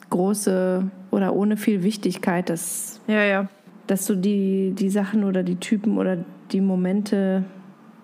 [0.10, 3.50] große oder ohne viel Wichtigkeit, dass, Ja, ja.
[3.88, 6.17] dass du die, die Sachen oder die Typen oder
[6.52, 7.43] die Momente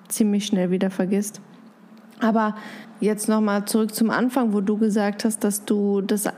[0.10, 1.42] ziemlich schnell wieder vergisst.
[2.20, 2.56] Aber
[3.00, 6.30] jetzt nochmal zurück zum Anfang, wo du gesagt hast, dass du das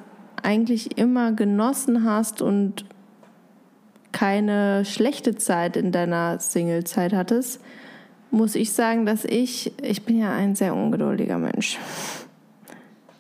[0.44, 2.86] eigentlich immer genossen hast und
[4.16, 7.60] keine schlechte Zeit in deiner Single-Zeit hattest,
[8.32, 11.78] muss ich sagen, dass ich, ich bin ja ein sehr ungeduldiger Mensch.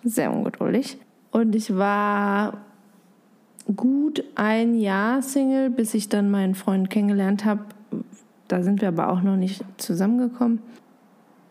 [0.05, 0.97] Sehr ungeduldig.
[1.31, 2.61] Und ich war
[3.75, 7.65] gut ein Jahr Single, bis ich dann meinen Freund kennengelernt habe.
[8.47, 10.59] Da sind wir aber auch noch nicht zusammengekommen.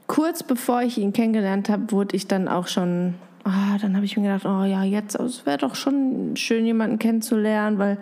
[0.06, 3.12] Kurz bevor ich ihn kennengelernt habe, wurde ich dann auch schon,
[3.44, 6.98] ah, dann habe ich mir gedacht, oh ja, jetzt, es wäre doch schon schön, jemanden
[6.98, 7.98] kennenzulernen, weil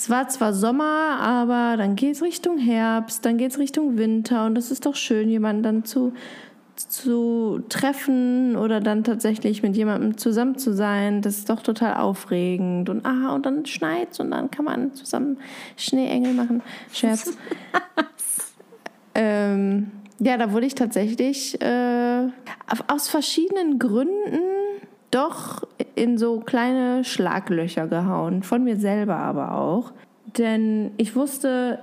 [0.00, 4.46] es war zwar Sommer, aber dann geht es Richtung Herbst, dann geht es Richtung Winter
[4.46, 6.14] und es ist doch schön, jemanden dann zu,
[6.74, 11.20] zu treffen oder dann tatsächlich mit jemandem zusammen zu sein.
[11.20, 12.88] Das ist doch total aufregend.
[12.88, 15.36] Und ah, und dann schneit's und dann kann man zusammen
[15.76, 16.62] Schneeengel machen.
[16.94, 17.36] Scherz.
[19.14, 22.26] ähm, ja, da wurde ich tatsächlich äh,
[22.86, 24.59] aus verschiedenen Gründen
[25.10, 28.42] doch in so kleine Schlaglöcher gehauen.
[28.42, 29.92] Von mir selber aber auch.
[30.38, 31.80] Denn ich wusste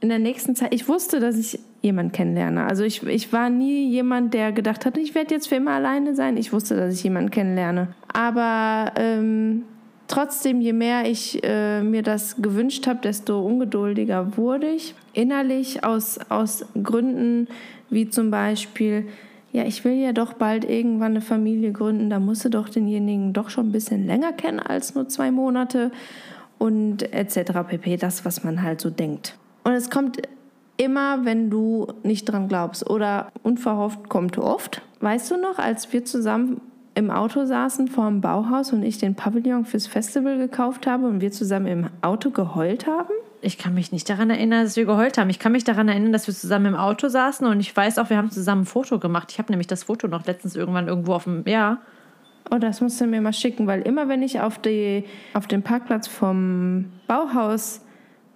[0.00, 2.64] in der nächsten Zeit, ich wusste, dass ich jemanden kennenlerne.
[2.64, 6.14] Also ich, ich war nie jemand, der gedacht hat, ich werde jetzt für immer alleine
[6.14, 6.36] sein.
[6.36, 7.88] Ich wusste, dass ich jemanden kennenlerne.
[8.12, 9.64] Aber ähm,
[10.08, 14.94] trotzdem, je mehr ich äh, mir das gewünscht habe, desto ungeduldiger wurde ich.
[15.12, 17.48] Innerlich aus, aus Gründen
[17.88, 19.06] wie zum Beispiel,
[19.52, 23.32] ja, ich will ja doch bald irgendwann eine Familie gründen, da musst du doch denjenigen
[23.32, 25.90] doch schon ein bisschen länger kennen als nur zwei Monate
[26.58, 27.52] und etc.
[27.66, 27.96] pp.
[27.96, 29.36] Das, was man halt so denkt.
[29.64, 30.22] Und es kommt
[30.76, 34.82] immer, wenn du nicht dran glaubst oder unverhofft kommt oft.
[35.00, 36.60] Weißt du noch, als wir zusammen
[36.94, 41.20] im Auto saßen vor dem Bauhaus und ich den Pavillon fürs Festival gekauft habe und
[41.20, 43.12] wir zusammen im Auto geheult haben?
[43.42, 45.30] Ich kann mich nicht daran erinnern, dass wir geheult haben.
[45.30, 48.10] Ich kann mich daran erinnern, dass wir zusammen im Auto saßen und ich weiß auch,
[48.10, 49.28] wir haben zusammen ein Foto gemacht.
[49.32, 51.78] Ich habe nämlich das Foto noch letztens irgendwann irgendwo auf dem, ja.
[52.50, 55.62] Oh, das musst du mir mal schicken, weil immer wenn ich auf, die, auf den
[55.62, 57.80] Parkplatz vom Bauhaus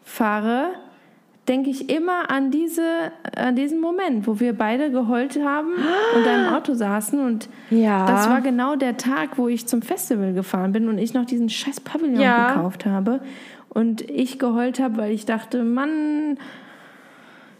[0.03, 0.69] fahre,
[1.49, 2.83] denke ich immer an, diese,
[3.37, 5.73] an diesen Moment, wo wir beide geheult haben
[6.17, 7.21] und da im Auto saßen.
[7.21, 8.07] Und Ja.
[8.07, 11.51] das war genau der Tag, wo ich zum Festival gefahren bin und ich noch diesen
[11.51, 12.49] scheiß Pavillon Ja.
[12.55, 13.21] gekauft habe.
[13.75, 16.39] Und ich geheult habe, weil ich dachte, Mann,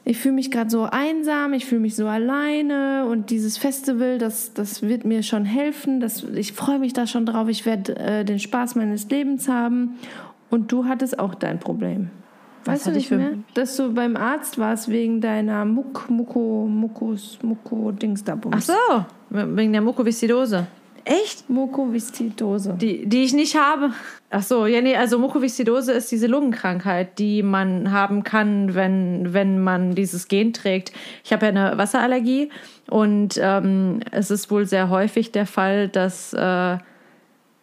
[0.05, 4.53] ich fühle mich gerade so einsam, ich fühle mich so alleine und dieses Festival, das,
[4.53, 6.01] das wird mir schon helfen.
[6.01, 9.97] Das, ich freue mich da schon drauf, ich werde äh, den Spaß meines Lebens haben.
[10.51, 12.11] Und du hattest auch dein Problem.
[12.65, 13.31] Was Weißt du nicht mehr?
[13.55, 18.73] Dass du beim Arzt warst wegen deiner Muck, Mucko, Muckos, Mucko, Dings da Ach so,
[19.31, 20.67] wegen der Mukoviszidose.
[21.05, 21.51] Echt?
[21.51, 22.77] Mukoviszidose.
[22.81, 23.91] Die, die ich nicht habe.
[24.31, 29.63] Ach so, ja, nee, also Mukoviszidose ist diese Lungenkrankheit, die man haben kann, wenn, wenn
[29.63, 30.93] man dieses Gen trägt.
[31.23, 32.51] Ich habe ja eine Wasserallergie
[32.89, 36.79] und ähm, es ist wohl sehr häufig der Fall, dass äh,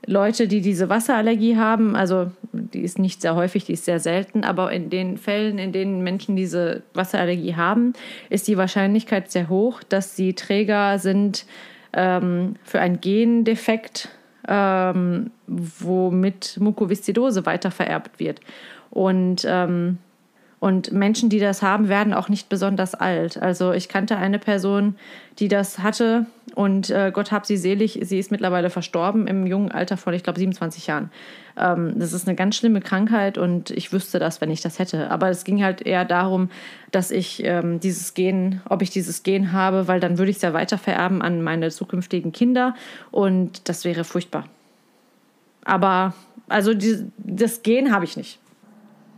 [0.06, 4.44] Leute, die diese Wasserallergie haben, also die ist nicht sehr häufig, die ist sehr selten,
[4.44, 7.94] aber in den Fällen, in denen Menschen diese Wasserallergie haben,
[8.30, 11.46] ist die Wahrscheinlichkeit sehr hoch, dass sie Träger sind
[11.94, 14.10] ähm, für einen Gendefekt,
[14.48, 18.42] ähm, womit Mukoviszidose weitervererbt wird.
[18.90, 19.98] Und ähm,
[20.62, 23.42] und Menschen, die das haben, werden auch nicht besonders alt.
[23.42, 24.96] Also ich kannte eine Person,
[25.40, 29.72] die das hatte und äh, Gott hab sie selig, sie ist mittlerweile verstorben im jungen
[29.72, 31.10] Alter von, ich glaube, 27 Jahren.
[31.58, 35.10] Ähm, das ist eine ganz schlimme Krankheit und ich wüsste das, wenn ich das hätte.
[35.10, 36.52] Aber es ging halt eher darum,
[36.92, 40.44] dass ich ähm, dieses Gen, ob ich dieses Gen habe, weil dann würde ich es
[40.44, 42.76] ja weitervererben an meine zukünftigen Kinder
[43.10, 44.46] und das wäre furchtbar.
[45.66, 46.14] Aber
[46.50, 48.38] also die, das Gen habe ich nicht.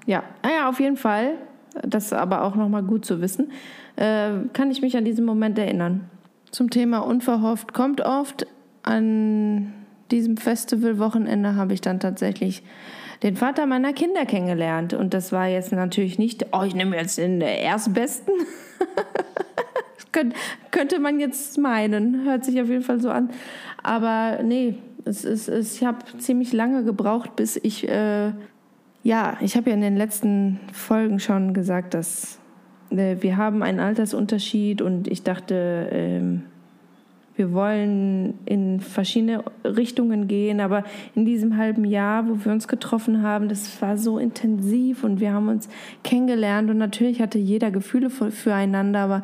[0.06, 1.36] Ja, ah ja, auf jeden Fall.
[1.82, 3.52] Das ist aber auch nochmal gut zu wissen.
[3.96, 6.10] Äh, kann ich mich an diesen Moment erinnern.
[6.52, 8.46] Zum Thema unverhofft kommt oft.
[8.84, 9.74] An
[10.12, 12.64] diesem Festivalwochenende habe ich dann tatsächlich
[13.24, 14.94] den Vater meiner Kinder kennengelernt.
[14.94, 18.34] Und das war jetzt natürlich nicht, oh, ich nehme jetzt den Erstbesten.
[20.72, 22.26] Könnte man jetzt meinen.
[22.26, 23.32] Hört sich auf jeden Fall so an.
[23.82, 28.32] Aber nee, es ist, es, ich habe ziemlich lange gebraucht, bis ich äh,
[29.04, 32.40] ja, ich habe ja in den letzten Folgen schon gesagt, dass
[32.90, 36.44] äh, wir haben einen Altersunterschied und ich dachte, ähm,
[37.36, 40.84] wir wollen in verschiedene Richtungen gehen, aber
[41.16, 45.34] in diesem halben Jahr, wo wir uns getroffen haben, das war so intensiv und wir
[45.34, 45.68] haben uns
[46.04, 49.24] kennengelernt und natürlich hatte jeder Gefühle für- füreinander, aber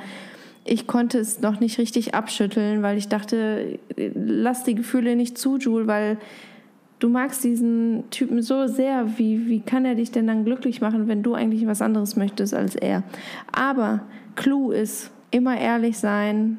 [0.65, 5.38] ich konnte es noch nicht richtig abschütteln, weil ich dachte, äh, lass die Gefühle nicht
[5.38, 6.18] zu, Jule, weil
[7.00, 11.08] du magst diesen Typen so sehr, wie, wie kann er dich denn dann glücklich machen,
[11.08, 13.04] wenn du eigentlich was anderes möchtest als er?
[13.52, 14.02] Aber
[14.36, 16.58] Clou ist immer ehrlich sein,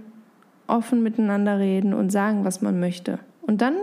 [0.67, 3.19] offen miteinander reden und sagen, was man möchte.
[3.43, 3.75] Und dann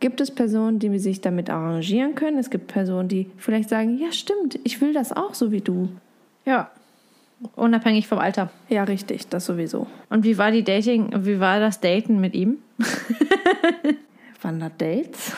[0.00, 2.38] gibt es Personen, die sich damit arrangieren können.
[2.38, 5.88] Es gibt Personen, die vielleicht sagen, ja stimmt, ich will das auch so wie du.
[6.44, 6.70] Ja,
[7.56, 8.50] unabhängig vom Alter.
[8.68, 9.86] Ja, richtig, das sowieso.
[10.10, 12.58] Und wie war die Dating, wie war das Daten mit ihm?
[14.44, 15.32] Wanderdates?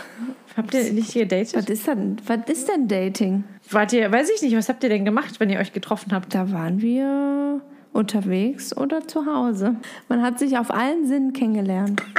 [0.56, 1.54] Habt ihr nicht gedatet?
[1.54, 3.44] Was ist denn, was ist denn Dating?
[3.70, 6.34] Wart ihr, weiß ich nicht, was habt ihr denn gemacht, wenn ihr euch getroffen habt?
[6.34, 7.60] Da waren wir
[7.92, 9.76] unterwegs oder zu Hause.
[10.08, 12.02] Man hat sich auf allen Sinnen kennengelernt.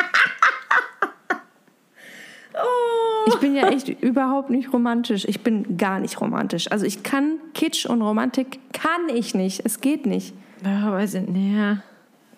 [2.60, 3.30] Oh.
[3.30, 5.26] Ich bin ja echt überhaupt nicht romantisch.
[5.26, 6.72] Ich bin gar nicht romantisch.
[6.72, 9.64] Also ich kann Kitsch und Romantik kann ich nicht.
[9.64, 10.34] Es geht nicht.
[10.64, 11.78] Ja, weiß ich nicht.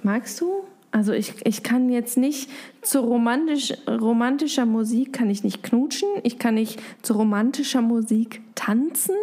[0.03, 0.65] Magst du?
[0.91, 2.49] Also ich, ich kann jetzt nicht
[2.81, 6.09] zu romantisch, romantischer Musik kann ich nicht knutschen.
[6.23, 9.15] Ich kann nicht zu romantischer Musik tanzen.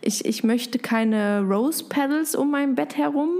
[0.00, 3.30] Ich, ich möchte keine Rose Petals um mein Bett herum.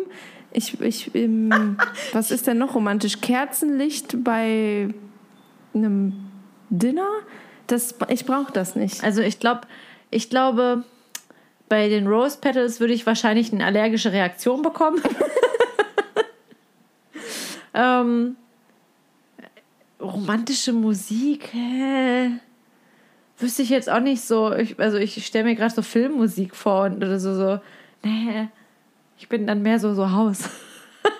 [0.52, 1.76] Ich, ich, ähm,
[2.12, 3.20] was ist denn noch romantisch?
[3.20, 4.88] Kerzenlicht bei
[5.74, 6.12] einem
[6.70, 7.08] Dinner?
[7.66, 9.02] Das, ich brauche das nicht.
[9.02, 9.62] Also ich glaube,
[10.10, 10.84] ich glaube,
[11.68, 15.02] bei den Rose Petals würde ich wahrscheinlich eine allergische Reaktion bekommen.
[17.74, 18.36] ähm,
[20.00, 22.32] romantische Musik, hä?
[23.38, 24.52] Wüsste ich jetzt auch nicht so.
[24.54, 27.60] Ich, also ich stelle mir gerade so Filmmusik vor und oder so, so,
[28.04, 28.48] nee,
[29.18, 30.48] ich bin dann mehr so, so Haus.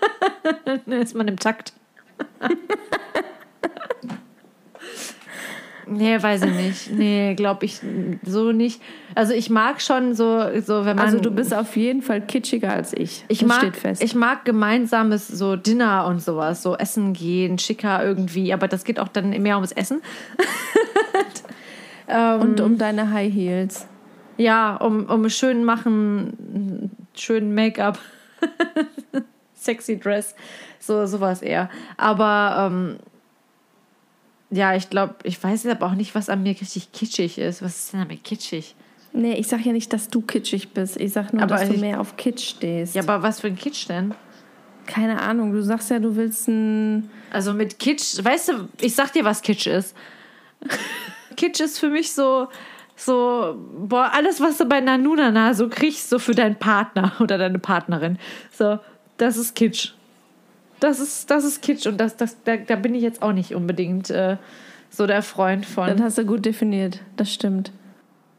[0.64, 1.72] dann ist man im Takt.
[5.96, 6.92] Nee, weiß ich nicht.
[6.92, 7.80] Nee, glaube ich
[8.24, 8.80] so nicht.
[9.14, 11.06] Also ich mag schon so, so wenn man.
[11.06, 13.24] Also du bist auf jeden Fall kitschiger als ich.
[13.28, 14.02] ich das mag, steht fest.
[14.02, 18.98] ich mag gemeinsames so Dinner und sowas, so Essen gehen, schicker irgendwie, aber das geht
[18.98, 20.02] auch dann mehr ums Essen.
[22.40, 23.86] und um deine High Heels.
[24.36, 27.98] Ja, um, um schön machen, schön Make-up,
[29.54, 30.34] sexy Dress,
[30.78, 31.68] so sowas eher.
[31.96, 32.96] Aber ähm,
[34.54, 37.62] Ja, ich glaube, ich weiß aber auch nicht, was an mir richtig kitschig ist.
[37.62, 38.74] Was ist denn an mir kitschig?
[39.14, 40.98] Nee, ich sag ja nicht, dass du kitschig bist.
[41.00, 42.94] Ich sag nur, Aber dass du ich- mehr auf Kitsch stehst.
[42.94, 44.14] Ja, aber was für ein Kitsch denn?
[44.86, 47.08] Keine Ahnung, du sagst ja, du willst ein.
[47.30, 49.94] Also mit Kitsch, weißt du, ich sag dir, was Kitsch ist.
[51.36, 52.48] Kitsch ist für mich so,
[52.96, 57.58] so, boah, alles, was du bei Nanunana so kriegst, so für deinen Partner oder deine
[57.58, 58.18] Partnerin.
[58.52, 58.78] So,
[59.16, 59.92] das ist Kitsch.
[60.82, 63.54] Das ist, das ist Kitsch und das, das, da, da bin ich jetzt auch nicht
[63.54, 64.36] unbedingt äh,
[64.90, 66.02] so der Freund Das von.
[66.02, 67.72] hast du gut definiert, das stimmt.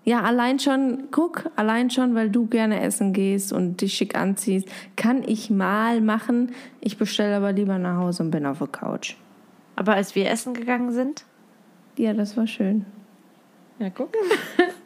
[0.06, 4.67] Ja, allein schon, guck, allein schon, weil du gerne essen gehst und dich schick anziehst,
[4.97, 6.51] kann ich mal machen.
[6.82, 9.15] Ich bestelle aber lieber nach Hause und bin auf der Couch.
[9.77, 11.23] Aber als wir essen gegangen sind,
[11.97, 12.86] Ja, das war schön.
[13.79, 14.12] ja, guck.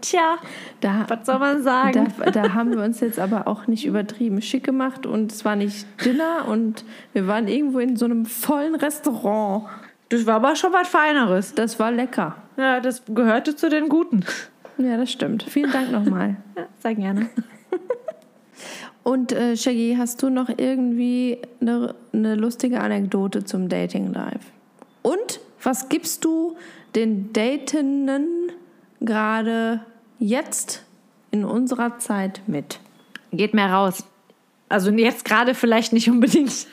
[0.00, 0.38] Tja,
[0.80, 2.12] Da, was soll man sagen?
[2.24, 5.56] da, da haben wir uns jetzt aber auch nicht übertrieben schick gemacht und es war
[5.56, 9.64] nicht Dinner und wir waren irgendwo in so einem vollen Restaurant.
[10.10, 11.54] Das war aber schon was Feineres.
[11.54, 12.36] Das war lecker.
[12.56, 14.24] Ja, das gehörte zu den Guten.
[14.78, 15.42] Ja, das stimmt.
[15.42, 16.36] Vielen Dank nochmal.
[16.56, 17.28] Ja, sehr gerne.
[19.02, 24.40] Und äh, Shaggy, hast du noch irgendwie eine, eine lustige Anekdote zum Dating Life?
[25.02, 26.56] Und was gibst du
[26.94, 28.37] den Datenden
[29.00, 29.80] gerade
[30.18, 30.84] jetzt
[31.30, 32.80] in unserer Zeit mit?
[33.32, 34.04] Geht mehr raus.
[34.68, 36.66] Also jetzt gerade vielleicht nicht unbedingt.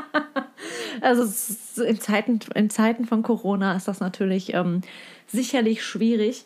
[1.00, 1.22] also
[1.82, 4.82] in Zeiten, in Zeiten von Corona ist das natürlich ähm,
[5.26, 6.44] sicherlich schwierig.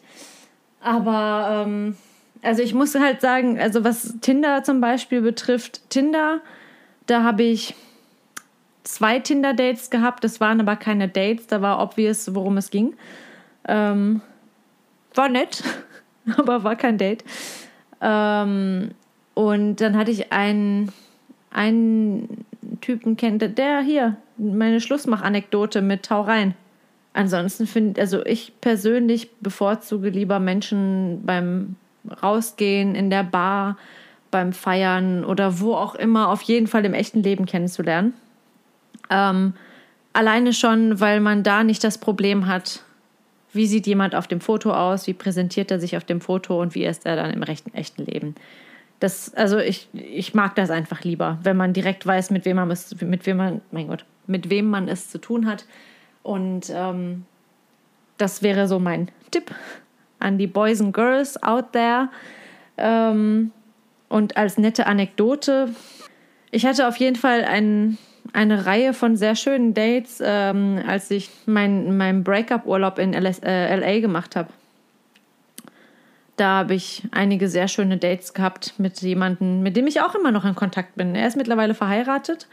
[0.80, 1.96] Aber ähm,
[2.42, 6.40] also ich muss halt sagen, also was Tinder zum Beispiel betrifft, Tinder,
[7.06, 7.74] da habe ich
[8.84, 10.24] zwei Tinder-Dates gehabt.
[10.24, 12.94] Das waren aber keine Dates, da war obvious, worum es ging.
[13.66, 14.20] Ähm,
[15.16, 15.62] war nett,
[16.36, 17.24] aber war kein Date.
[18.00, 18.90] Ähm,
[19.34, 20.92] und dann hatte ich einen,
[21.50, 22.44] einen
[22.80, 26.54] Typen kennt, der hier, meine Schlussmach-Anekdote mit Tau rein.
[27.12, 31.76] Ansonsten finde, also ich persönlich bevorzuge lieber Menschen beim
[32.22, 33.76] Rausgehen, in der Bar,
[34.30, 38.14] beim Feiern oder wo auch immer, auf jeden Fall im echten Leben kennenzulernen.
[39.10, 39.54] Ähm,
[40.12, 42.82] alleine schon, weil man da nicht das Problem hat,
[43.54, 46.74] wie sieht jemand auf dem Foto aus, wie präsentiert er sich auf dem Foto und
[46.74, 48.34] wie ist er dann im rechten, echten Leben.
[49.00, 52.70] Das, also ich, ich mag das einfach lieber, wenn man direkt weiß, mit wem man
[52.70, 55.66] es, mit wem man, mein Gott, mit wem man es zu tun hat.
[56.22, 57.24] Und ähm,
[58.16, 59.54] das wäre so mein Tipp
[60.20, 62.08] an die Boys and Girls out there.
[62.78, 63.52] Ähm,
[64.08, 65.68] und als nette Anekdote,
[66.50, 67.98] ich hatte auf jeden Fall ein,
[68.32, 73.76] eine Reihe von sehr schönen Dates, ähm, als ich mein, meinen Breakup-Urlaub in LS, äh,
[73.76, 74.48] LA gemacht habe.
[76.36, 80.32] Da habe ich einige sehr schöne Dates gehabt mit jemandem, mit dem ich auch immer
[80.32, 81.14] noch in Kontakt bin.
[81.14, 82.48] Er ist mittlerweile verheiratet.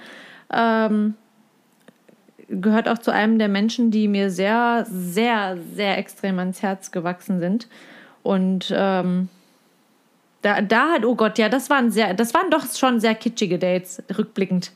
[0.53, 1.15] Ähm,
[2.47, 7.39] gehört auch zu einem der Menschen, die mir sehr, sehr, sehr extrem ans Herz gewachsen
[7.39, 7.67] sind.
[8.23, 9.29] Und ähm,
[10.41, 13.57] da, da hat, oh Gott, ja, das waren sehr, das waren doch schon sehr kitschige
[13.57, 14.71] Dates, rückblickend.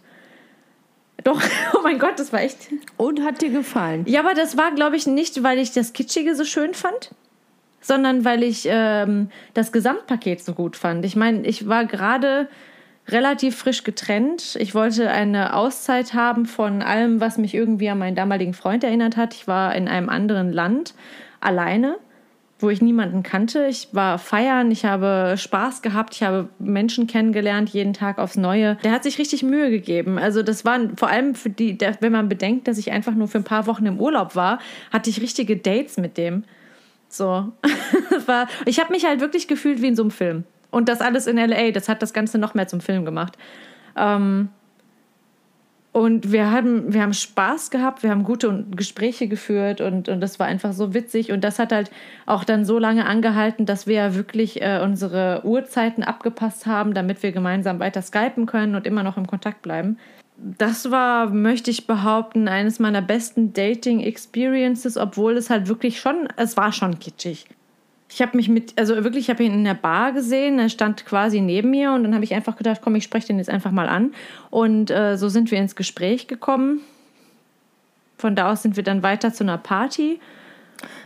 [1.25, 1.41] Doch,
[1.73, 2.69] oh mein Gott, das war echt.
[2.95, 4.05] Und hat dir gefallen?
[4.07, 7.11] Ja, aber das war, glaube ich, nicht, weil ich das Kitschige so schön fand,
[7.81, 11.03] sondern weil ich ähm, das Gesamtpaket so gut fand.
[11.03, 12.47] Ich meine, ich war gerade
[13.07, 14.55] relativ frisch getrennt.
[14.59, 19.17] Ich wollte eine Auszeit haben von allem, was mich irgendwie an meinen damaligen Freund erinnert
[19.17, 19.33] hat.
[19.33, 20.93] Ich war in einem anderen Land
[21.39, 21.97] alleine,
[22.59, 23.67] wo ich niemanden kannte.
[23.67, 28.75] Ich war feiern, ich habe Spaß gehabt, ich habe Menschen kennengelernt, jeden Tag aufs Neue.
[28.83, 30.17] Der hat sich richtig Mühe gegeben.
[30.17, 33.39] Also das waren vor allem für die, wenn man bedenkt, dass ich einfach nur für
[33.39, 34.59] ein paar Wochen im Urlaub war,
[34.91, 36.43] hatte ich richtige Dates mit dem.
[37.09, 37.51] So.
[38.25, 40.43] war, ich habe mich halt wirklich gefühlt wie in so einem Film.
[40.71, 43.37] Und das alles in LA, das hat das Ganze noch mehr zum Film gemacht.
[43.97, 44.49] Ähm,
[45.95, 50.39] und wir haben, wir haben Spaß gehabt, wir haben gute Gespräche geführt und, und das
[50.39, 51.31] war einfach so witzig.
[51.31, 51.89] Und das hat halt
[52.25, 57.23] auch dann so lange angehalten, dass wir ja wirklich äh, unsere Uhrzeiten abgepasst haben, damit
[57.23, 59.97] wir gemeinsam weiter skypen können und immer noch im Kontakt bleiben.
[60.35, 66.57] Das war, möchte ich behaupten, eines meiner besten Dating-Experiences, obwohl es halt wirklich schon, es
[66.57, 67.45] war schon kitschig.
[68.15, 71.05] Ich habe mich mit, also wirklich, ich habe ihn in der Bar gesehen, er stand
[71.05, 73.71] quasi neben mir und dann habe ich einfach gedacht, komm, ich spreche den jetzt einfach
[73.71, 74.13] mal an.
[74.49, 76.79] Und äh, so sind wir ins Gespräch gekommen.
[78.17, 80.21] Von da aus sind wir dann weiter zu einer Party.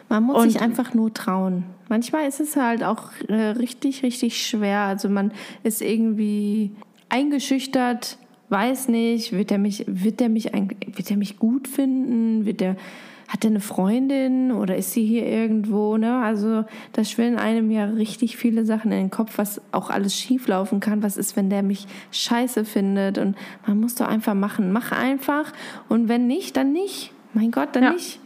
[0.07, 1.63] Man muss Und- sich einfach nur trauen.
[1.87, 4.81] Manchmal ist es halt auch äh, richtig, richtig schwer.
[4.81, 5.31] Also man
[5.63, 6.69] ist irgendwie
[7.09, 8.19] eingeschüchtert,
[8.49, 12.45] weiß nicht, wird er mich, wird er mich, wird er mich gut finden?
[12.45, 12.75] Wird er,
[13.29, 15.97] hat er eine Freundin oder ist sie hier irgendwo?
[15.97, 16.19] Ne?
[16.21, 20.79] Also da schwirren einem ja richtig viele Sachen in den Kopf, was auch alles schieflaufen
[20.79, 21.03] kann.
[21.03, 23.19] Was ist, wenn der mich scheiße findet?
[23.19, 24.71] Und man muss doch einfach machen.
[24.71, 25.53] Mach einfach.
[25.89, 27.11] Und wenn nicht, dann nicht.
[27.33, 27.91] Mein Gott, dann Ja.
[27.91, 28.19] nicht.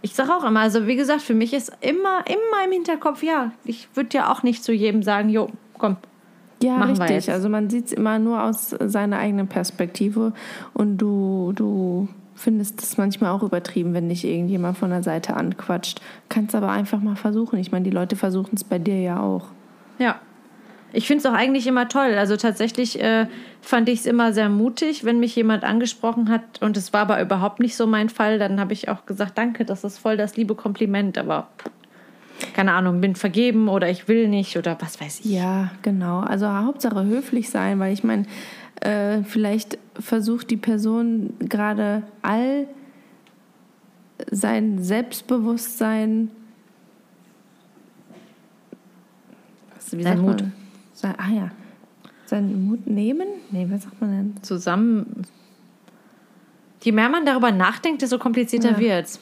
[0.00, 3.50] Ich sage auch immer, also wie gesagt, für mich ist immer, immer im Hinterkopf, ja,
[3.64, 5.96] ich würde ja auch nicht zu jedem sagen, jo, komm.
[6.62, 7.10] Ja, Machen richtig.
[7.10, 7.28] jetzt.
[7.30, 10.32] Also man sieht es immer nur aus seiner eigenen Perspektive
[10.72, 16.00] und du, du findest es manchmal auch übertrieben, wenn dich irgendjemand von der Seite anquatscht.
[16.28, 17.58] Kannst aber einfach mal versuchen.
[17.58, 19.46] Ich meine, die Leute versuchen es bei dir ja auch.
[19.98, 20.20] Ja.
[20.92, 22.14] Ich finde es auch eigentlich immer toll.
[22.16, 23.26] Also tatsächlich äh,
[23.60, 27.20] fand ich es immer sehr mutig, wenn mich jemand angesprochen hat und es war aber
[27.20, 28.38] überhaupt nicht so mein Fall.
[28.38, 31.48] Dann habe ich auch gesagt, danke, das ist voll das liebe Kompliment, aber
[32.54, 35.26] keine Ahnung, bin vergeben oder ich will nicht oder was weiß ich.
[35.26, 36.20] Ja, genau.
[36.20, 38.24] Also Hauptsache höflich sein, weil ich meine,
[38.80, 42.66] äh, vielleicht versucht die Person gerade all
[44.30, 46.30] sein Selbstbewusstsein,
[49.74, 50.44] was, wie Sein Mut.
[50.94, 51.50] Sein, ah ja,
[52.24, 53.28] seinen Mut nehmen?
[53.50, 54.42] Nee, was sagt man denn?
[54.42, 55.22] Zusammen.
[56.82, 58.78] Je mehr man darüber nachdenkt, desto komplizierter Ja.
[58.78, 59.20] wird's.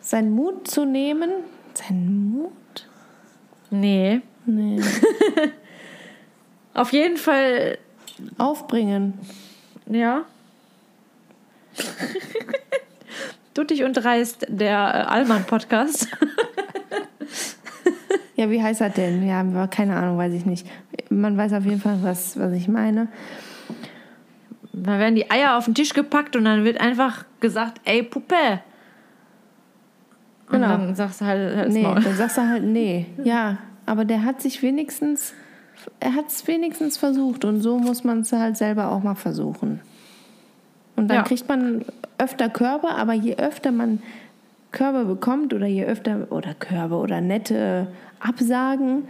[0.00, 1.30] Seinen Mut zu nehmen?
[1.74, 2.52] Seinen Mut?
[3.70, 4.20] Nee.
[4.46, 4.80] Nee.
[6.74, 7.78] Auf jeden Fall,
[8.38, 9.14] Aufbringen.
[9.88, 10.22] ja.
[13.54, 16.08] du dich und dreist, der äh, Allmann-Podcast.
[18.38, 19.26] Ja, wie heißt das denn?
[19.26, 20.66] Ja, keine Ahnung, weiß ich nicht.
[21.08, 23.08] Man weiß auf jeden Fall, was, was ich meine.
[24.74, 28.60] Da werden die Eier auf den Tisch gepackt und dann wird einfach gesagt, ey Puppe.
[30.48, 30.68] Und Genau.
[30.68, 32.02] dann sagst du halt, halt's Nee, Maul.
[32.02, 33.06] dann sagst du halt nee.
[33.24, 33.56] Ja,
[33.86, 35.32] aber der hat sich wenigstens,
[36.00, 39.80] er hat es wenigstens versucht und so muss man es halt selber auch mal versuchen.
[40.96, 41.22] Und dann Ja.
[41.22, 41.84] kriegt man
[42.18, 44.02] öfter Körbe, aber je öfter man
[44.72, 47.88] Körbe bekommt oder je öfter, oder Körbe oder nette
[48.20, 49.04] Absagen,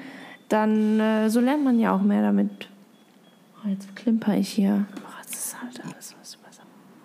[0.49, 2.69] dann äh, so lernt man ja auch mehr damit.
[3.65, 4.87] Oh, jetzt klimper ich hier.
[4.99, 6.63] Oh, das ist halt alles was besser.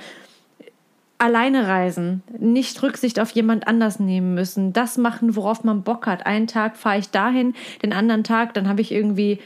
[1.18, 6.26] alleine reisen, nicht Rücksicht auf jemand anders nehmen müssen, das machen, worauf man Bock hat.
[6.26, 9.40] Einen Tag fahre ich dahin, den anderen Tag, dann habe ich irgendwie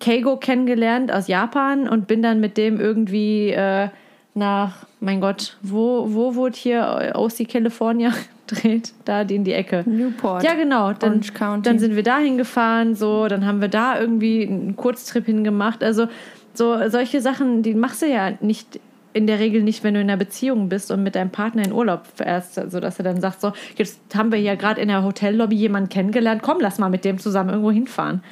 [0.00, 3.88] Keigo kennengelernt aus Japan und bin dann mit dem irgendwie äh,
[4.34, 8.12] nach, mein Gott, wo, wo wurde hier OC California
[8.46, 8.92] gedreht?
[9.04, 9.84] Da in die Ecke.
[9.86, 10.42] Newport.
[10.42, 10.92] Ja, genau.
[10.92, 11.20] Dann,
[11.62, 15.82] dann sind wir da hingefahren, so, dann haben wir da irgendwie einen Kurztrip hingemacht.
[15.82, 16.08] Also
[16.52, 18.80] so solche Sachen, die machst du ja nicht
[19.12, 21.72] in der Regel nicht, wenn du in einer Beziehung bist und mit deinem Partner in
[21.72, 25.04] Urlaub fährst, also dass er dann sagt, so, jetzt haben wir ja gerade in der
[25.04, 28.22] Hotellobby jemanden kennengelernt, komm, lass mal mit dem zusammen irgendwo hinfahren.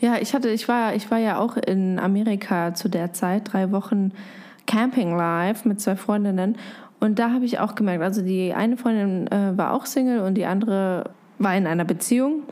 [0.00, 3.70] Ja, ich hatte, ich war, ich war ja auch in Amerika zu der Zeit, drei
[3.72, 4.12] Wochen
[4.68, 6.56] Camping live mit zwei Freundinnen.
[7.00, 10.34] Und da habe ich auch gemerkt, also die eine Freundin äh, war auch Single und
[10.34, 12.42] die andere war in einer Beziehung.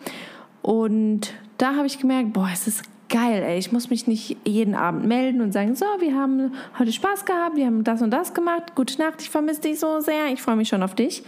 [0.63, 3.59] Und da habe ich gemerkt, boah, es ist geil, ey.
[3.59, 7.57] Ich muss mich nicht jeden Abend melden und sagen, so, wir haben heute Spaß gehabt,
[7.57, 8.75] wir haben das und das gemacht.
[8.75, 11.23] Gute Nacht, ich vermisse dich so sehr, ich freue mich schon auf dich.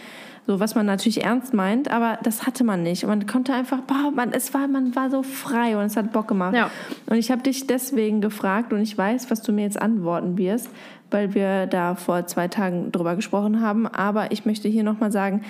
[0.49, 3.07] So, was man natürlich ernst meint, aber das hatte man nicht.
[3.07, 6.27] Man konnte einfach, boah, man, es war, man war so frei und es hat Bock
[6.27, 6.55] gemacht.
[6.55, 6.71] Ja.
[7.05, 10.71] Und ich habe dich deswegen gefragt und ich weiß, was du mir jetzt antworten wirst,
[11.11, 13.87] weil wir da vor zwei Tagen drüber gesprochen haben.
[13.87, 15.43] Aber ich möchte hier nochmal sagen,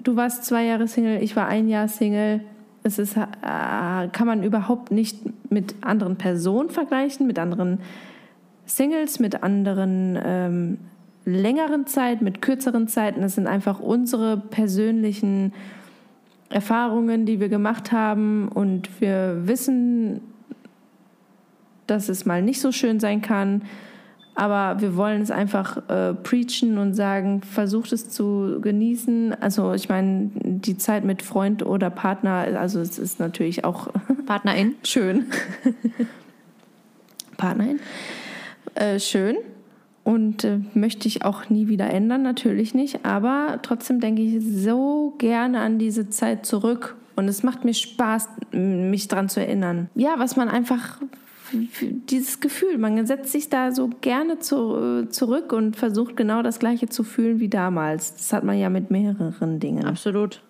[0.00, 2.40] du warst zwei Jahre Single, ich war ein Jahr Single.
[2.82, 5.16] Es ist, äh, kann man überhaupt nicht
[5.48, 7.78] mit anderen Personen vergleichen, mit anderen
[8.66, 10.78] Singles, mit anderen ähm,
[11.24, 13.20] längeren Zeit, mit kürzeren Zeiten.
[13.22, 15.52] Das sind einfach unsere persönlichen
[16.48, 20.20] Erfahrungen, die wir gemacht haben und wir wissen,
[21.86, 23.62] dass es mal nicht so schön sein kann.
[24.34, 29.34] aber wir wollen es einfach äh, preachen und sagen, versucht es zu genießen.
[29.42, 33.88] Also ich meine, die Zeit mit Freund oder Partner, also es ist natürlich auch
[34.26, 34.76] Partnerin.
[34.84, 35.26] schön.
[37.36, 37.80] Partnerin.
[38.74, 39.36] Äh, schön.
[40.04, 43.04] Und äh, möchte ich auch nie wieder ändern, natürlich nicht.
[43.04, 46.96] Aber trotzdem denke ich so gerne an diese Zeit zurück.
[47.14, 49.90] Und es macht mir Spaß, mich daran zu erinnern.
[49.94, 50.98] Ja, was man einfach
[51.52, 52.78] dieses Gefühl.
[52.78, 57.40] Man setzt sich da so gerne zu, zurück und versucht genau das Gleiche zu fühlen
[57.40, 58.14] wie damals.
[58.14, 59.84] Das hat man ja mit mehreren Dingen.
[59.84, 60.42] Absolut.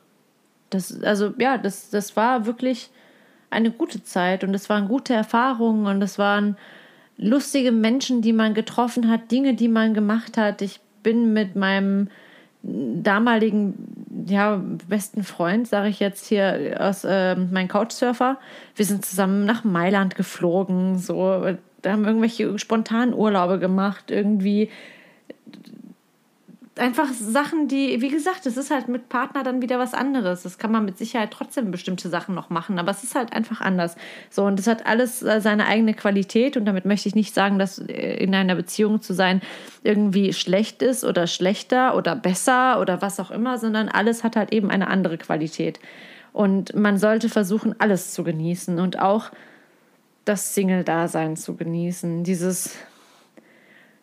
[0.70, 2.90] Das, also ja, das, das war wirklich
[3.50, 6.57] eine gute Zeit und es waren gute Erfahrungen und es waren
[7.22, 10.60] lustige Menschen, die man getroffen hat, Dinge, die man gemacht hat.
[10.62, 12.08] Ich bin mit meinem
[12.62, 13.74] damaligen
[14.26, 18.38] ja, besten Freund, sage ich jetzt hier aus äh, mein Couchsurfer.
[18.76, 24.70] Wir sind zusammen nach Mailand geflogen, so, da haben irgendwelche spontanen Urlaube gemacht, irgendwie
[26.76, 30.42] einfach Sachen, die, wie gesagt, es ist halt mit Partner dann wieder was anderes.
[30.42, 33.60] Das kann man mit Sicherheit trotzdem bestimmte Sachen noch machen, aber es ist halt einfach
[33.60, 33.96] anders.
[34.30, 37.58] So, und es hat alles äh, seine eigene Qualität und damit möchte ich nicht sagen,
[37.58, 39.42] dass äh, in einer Beziehung zu sein
[39.82, 44.52] irgendwie schlecht ist oder schlechter oder besser oder was auch immer, sondern alles hat halt
[44.52, 45.78] eben eine andere Qualität.
[46.32, 49.30] Und man sollte versuchen, alles zu genießen und auch
[50.24, 52.24] das Single-Dasein zu genießen.
[52.24, 52.76] Dieses,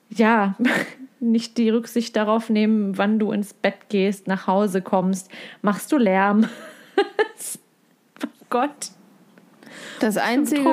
[0.10, 0.56] ja,
[1.20, 5.30] nicht die Rücksicht darauf nehmen, wann du ins Bett gehst, nach Hause kommst,
[5.62, 6.48] machst du Lärm.
[8.24, 8.92] oh Gott.
[10.00, 10.70] Das einzige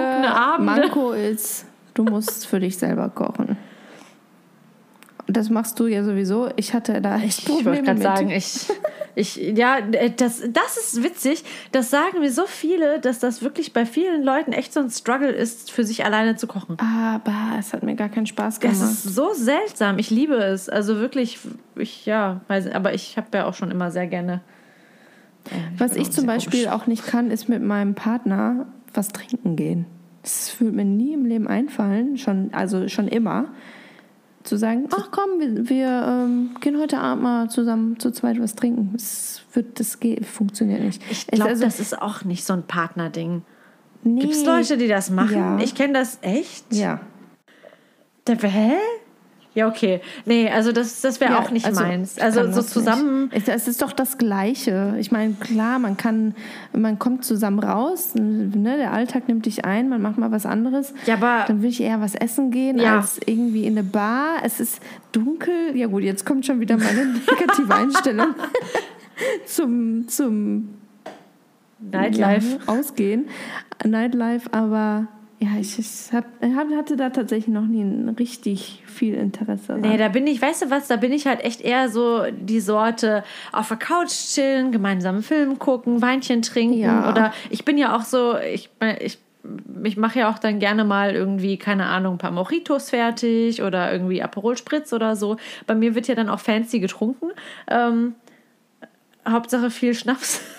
[0.59, 3.57] Manko ist, du musst für dich selber kochen.
[5.27, 6.51] Das machst du ja sowieso.
[6.55, 8.69] Ich hatte da echt Probleme Ich wollte gerade sagen, ich,
[9.17, 11.43] ich, ja, äh, das, das ist witzig.
[11.73, 15.31] Das sagen mir so viele, dass das wirklich bei vielen Leuten echt so ein Struggle
[15.31, 16.77] ist, für sich alleine zu kochen.
[16.79, 18.79] Aber es hat mir gar keinen Spaß gemacht.
[18.79, 19.99] Das ist so seltsam.
[19.99, 20.69] Ich liebe es.
[20.69, 21.39] Also wirklich,
[21.77, 24.43] ich, ja, weiß, aber ich habe ja auch schon immer sehr gerne.
[25.47, 26.77] Äh, was ich zum Beispiel komisch.
[26.79, 29.87] auch nicht kann, ist mit meinem Partner was trinken gehen.
[30.23, 33.49] Das würde mir nie im Leben einfallen, schon, also schon immer
[34.47, 38.55] zu sagen, ach komm, wir, wir ähm, gehen heute Abend mal zusammen zu zweit was
[38.55, 38.91] trinken.
[38.93, 41.03] Das, wird, das geht, funktioniert nicht.
[41.11, 43.43] Ich glaube, also, das ist auch nicht so ein Partnerding.
[44.03, 44.21] Nee.
[44.21, 45.37] Gibt es Leute, die das machen?
[45.37, 45.59] Ja.
[45.59, 46.73] Ich kenne das echt.
[46.73, 47.01] Ja.
[48.27, 48.75] Der, hä?
[49.57, 50.03] Ja, okay.
[50.27, 52.19] Nee, also das, das wäre ja, auch nicht also meins.
[52.19, 53.31] Also so zusammen.
[53.33, 53.49] Nicht.
[53.49, 54.95] Es ist doch das Gleiche.
[55.01, 56.35] Ich meine, klar, man kann,
[56.75, 60.93] man kommt zusammen raus, ne, der Alltag nimmt dich ein, man macht mal was anderes.
[61.07, 61.47] Ja, aber.
[61.49, 62.99] Dann will ich eher was essen gehen, ja.
[62.99, 64.41] als irgendwie in eine Bar.
[64.43, 64.79] Es ist
[65.13, 65.75] dunkel.
[65.75, 68.35] Ja, gut, jetzt kommt schon wieder meine negative Einstellung
[69.47, 70.69] zum, zum
[71.79, 72.59] Nightlife.
[72.67, 73.29] Ja, ausgehen.
[73.83, 75.09] Nightlife, aber
[75.39, 77.85] ja, ich, ich hab, hatte da tatsächlich noch nie
[78.19, 79.69] richtig viel Interesse.
[79.69, 79.83] Daran.
[79.83, 82.61] Nee, da bin ich, weißt du was, da bin ich halt echt eher so die
[82.61, 83.23] Sorte
[83.53, 86.79] auf der Couch chillen, gemeinsam Film gucken, Weinchen trinken.
[86.79, 87.11] Ja.
[87.11, 88.71] Oder ich bin ja auch so, ich,
[89.01, 89.19] ich,
[89.85, 93.93] ich mache ja auch dann gerne mal irgendwie, keine Ahnung, ein paar Mojitos fertig oder
[93.93, 95.37] irgendwie Aperol Spritz oder so.
[95.67, 97.31] Bei mir wird ja dann auch fancy getrunken.
[97.69, 98.15] Ähm,
[99.29, 100.41] Hauptsache viel Schnaps.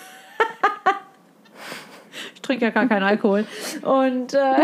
[2.48, 3.46] trinke ja gar keinen Alkohol.
[3.82, 4.56] Und, äh,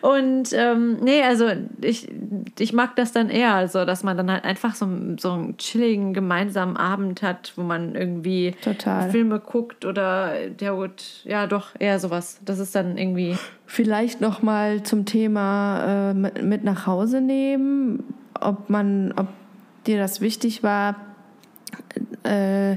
[0.02, 1.48] und ähm, nee, also
[1.80, 2.08] ich,
[2.58, 4.86] ich mag das dann eher, also dass man dann halt einfach so,
[5.18, 9.10] so einen chilligen gemeinsamen Abend hat, wo man irgendwie Total.
[9.10, 12.40] Filme guckt oder ja gut, ja doch, eher sowas.
[12.44, 13.36] Das ist dann irgendwie.
[13.66, 19.28] Vielleicht nochmal zum Thema äh, mit, mit nach Hause nehmen, ob man, ob
[19.86, 20.96] dir das wichtig war,
[22.24, 22.76] äh,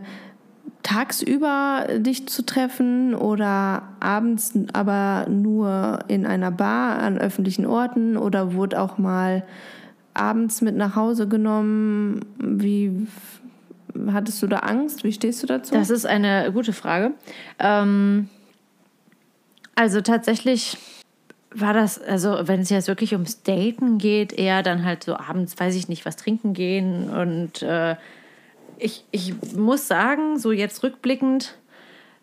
[0.85, 8.53] tagsüber dich zu treffen oder abends aber nur in einer Bar an öffentlichen Orten oder
[8.53, 9.43] wurde auch mal
[10.13, 12.23] abends mit nach Hause genommen?
[12.37, 13.07] Wie
[14.11, 15.03] hattest du da Angst?
[15.03, 15.73] Wie stehst du dazu?
[15.73, 17.13] Das ist eine gute Frage.
[17.57, 18.29] Ähm,
[19.73, 20.77] also tatsächlich
[21.51, 25.59] war das, also wenn es jetzt wirklich ums Daten geht, eher dann halt so abends,
[25.59, 27.95] weiß ich nicht, was trinken gehen und äh,
[28.77, 31.55] ich, ich muss sagen, so jetzt rückblickend,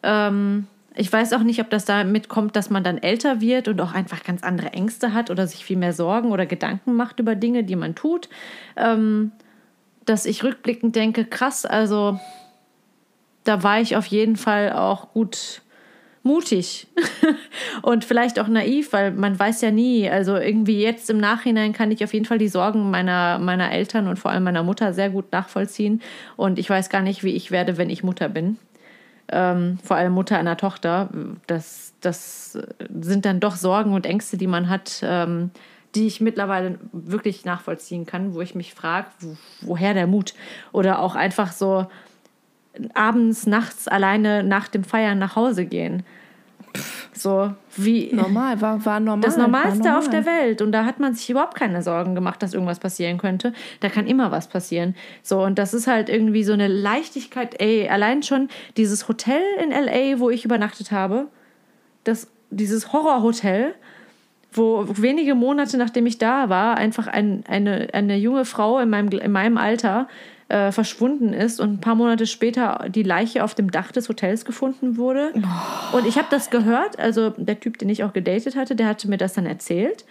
[0.02, 3.80] ähm, ich weiß auch nicht, ob das damit kommt, dass man dann älter wird und
[3.80, 7.34] auch einfach ganz andere Ängste hat oder sich viel mehr Sorgen oder Gedanken macht über
[7.34, 8.28] Dinge, die man tut.
[8.76, 9.32] Ähm,
[10.04, 12.18] dass ich rückblickend denke, krass, also
[13.44, 15.62] da war ich auf jeden Fall auch gut
[16.22, 16.86] mutig
[17.82, 20.08] und vielleicht auch naiv, weil man weiß ja nie.
[20.08, 24.06] Also irgendwie jetzt im Nachhinein kann ich auf jeden Fall die Sorgen meiner, meiner Eltern
[24.08, 26.00] und vor allem meiner Mutter sehr gut nachvollziehen.
[26.36, 28.58] Und ich weiß gar nicht, wie ich werde, wenn ich Mutter bin.
[29.30, 31.08] Ähm, vor allem Mutter einer Tochter.
[31.46, 32.58] Das, das
[33.00, 35.50] sind dann doch Sorgen und Ängste, die man hat, ähm,
[35.94, 40.34] die ich mittlerweile wirklich nachvollziehen kann, wo ich mich frage, wo, woher der Mut?
[40.72, 41.86] Oder auch einfach so
[42.94, 46.02] abends, nachts alleine nach dem Feiern nach Hause gehen.
[47.12, 48.12] So wie.
[48.12, 49.20] Normal, war, war normal.
[49.20, 49.98] Das Normalste normal.
[49.98, 50.62] auf der Welt.
[50.62, 53.52] Und da hat man sich überhaupt keine Sorgen gemacht, dass irgendwas passieren könnte.
[53.80, 54.94] Da kann immer was passieren.
[55.22, 57.60] So, und das ist halt irgendwie so eine Leichtigkeit.
[57.60, 61.28] Ey, allein schon dieses Hotel in LA, wo ich übernachtet habe,
[62.04, 63.74] das, dieses Horrorhotel,
[64.52, 69.08] wo wenige Monate nachdem ich da war, einfach ein, eine, eine junge Frau in meinem,
[69.08, 70.08] in meinem Alter
[70.52, 74.44] äh, verschwunden ist und ein paar Monate später die Leiche auf dem Dach des Hotels
[74.44, 75.32] gefunden wurde.
[75.92, 79.08] Und ich habe das gehört, also der Typ, den ich auch gedatet hatte, der hatte
[79.08, 80.04] mir das dann erzählt.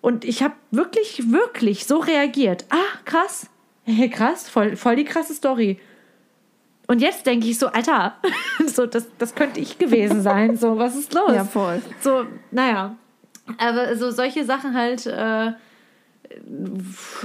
[0.00, 2.64] Und ich habe wirklich, wirklich so reagiert.
[2.70, 3.48] Ah, krass.
[3.84, 5.78] Hey, krass, voll, voll die krasse Story.
[6.88, 8.16] Und jetzt denke ich so, Alter,
[8.66, 10.56] so, das, das könnte ich gewesen sein.
[10.56, 11.32] So, was ist los?
[11.32, 11.80] Ja, voll.
[12.00, 12.96] So, naja.
[13.58, 15.52] Aber so solche Sachen halt, äh,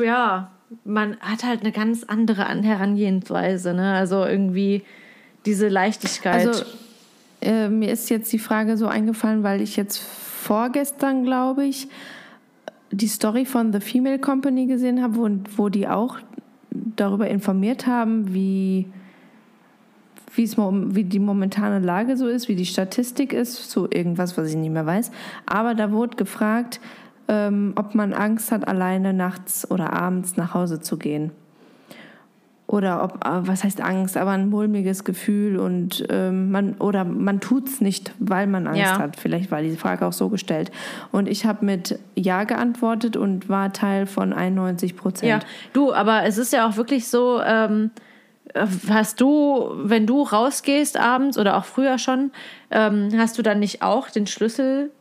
[0.03, 0.51] ja,
[0.85, 3.93] man hat halt eine ganz andere An- Herangehensweise, ne?
[3.93, 4.83] Also irgendwie
[5.45, 6.47] diese Leichtigkeit.
[6.47, 6.63] Also
[7.41, 11.87] äh, mir ist jetzt die Frage so eingefallen, weil ich jetzt vorgestern, glaube ich,
[12.91, 16.17] die Story von The Female Company gesehen habe, wo, wo die auch
[16.71, 18.87] darüber informiert haben, wie,
[20.35, 24.71] wie die momentane Lage so ist, wie die Statistik ist, so irgendwas, was ich nicht
[24.71, 25.11] mehr weiß.
[25.45, 26.79] Aber da wurde gefragt,
[27.31, 31.31] ähm, ob man Angst hat, alleine nachts oder abends nach Hause zu gehen.
[32.67, 37.39] Oder ob, äh, was heißt Angst, aber ein mulmiges Gefühl und ähm, man, oder man
[37.39, 38.99] tut's nicht, weil man Angst Ja.
[38.99, 39.15] hat.
[39.17, 40.71] Vielleicht war die Frage auch so gestellt.
[41.11, 45.29] Und ich habe mit Ja geantwortet und war Teil von 91 Prozent.
[45.29, 45.39] ja,
[45.73, 47.91] du, aber es ist ja auch wirklich so, ähm,
[48.89, 52.31] hast du, wenn du rausgehst abends oder auch früher schon,
[52.71, 54.91] ähm, hast du dann nicht auch den Schlüssel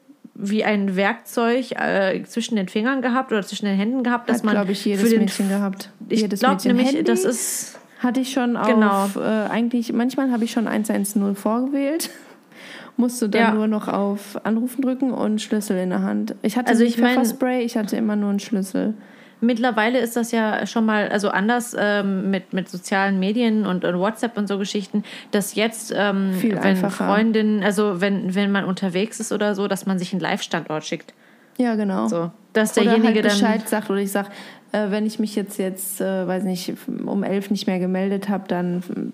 [0.43, 4.45] wie ein Werkzeug äh, zwischen den Fingern gehabt oder zwischen den Händen gehabt, dass Hat,
[4.45, 5.91] man glaube ich, jedes für den Mädchen gehabt.
[6.09, 9.09] Ich glaube nämlich, Handy das ist hatte ich schon auf, Genau.
[9.21, 12.09] äh, eigentlich, manchmal habe ich schon 110 vorgewählt.
[12.97, 13.55] Musste dann Ja.
[13.55, 16.35] nur noch auf Anrufen drücken und Schlüssel in der Hand.
[16.43, 18.95] Ich hatte Also ich mein- Pfefferspray, ich hatte immer nur einen Schlüssel.
[19.41, 23.99] Mittlerweile ist das ja schon mal also anders ähm, mit, mit sozialen Medien und, und
[23.99, 27.07] WhatsApp und so Geschichten, dass jetzt, ähm, Viel wenn einfacher.
[27.07, 31.15] Freundinnen, also wenn, wenn man unterwegs ist oder so, dass man sich einen Live-Standort schickt.
[31.59, 32.09] Ja, genau.
[32.09, 33.33] So, dass Oder derjenige halt dann.
[33.33, 34.29] Bescheid sagt oder ich sage,
[34.73, 36.75] äh, wenn ich mich jetzt jetzt, äh, weiß nicht,
[37.05, 39.13] um elf nicht mehr gemeldet habe, dann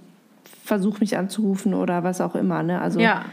[0.67, 2.63] versuch mich anzurufen oder was auch immer.
[2.63, 2.81] Ne?
[2.81, 3.25] Also Ja.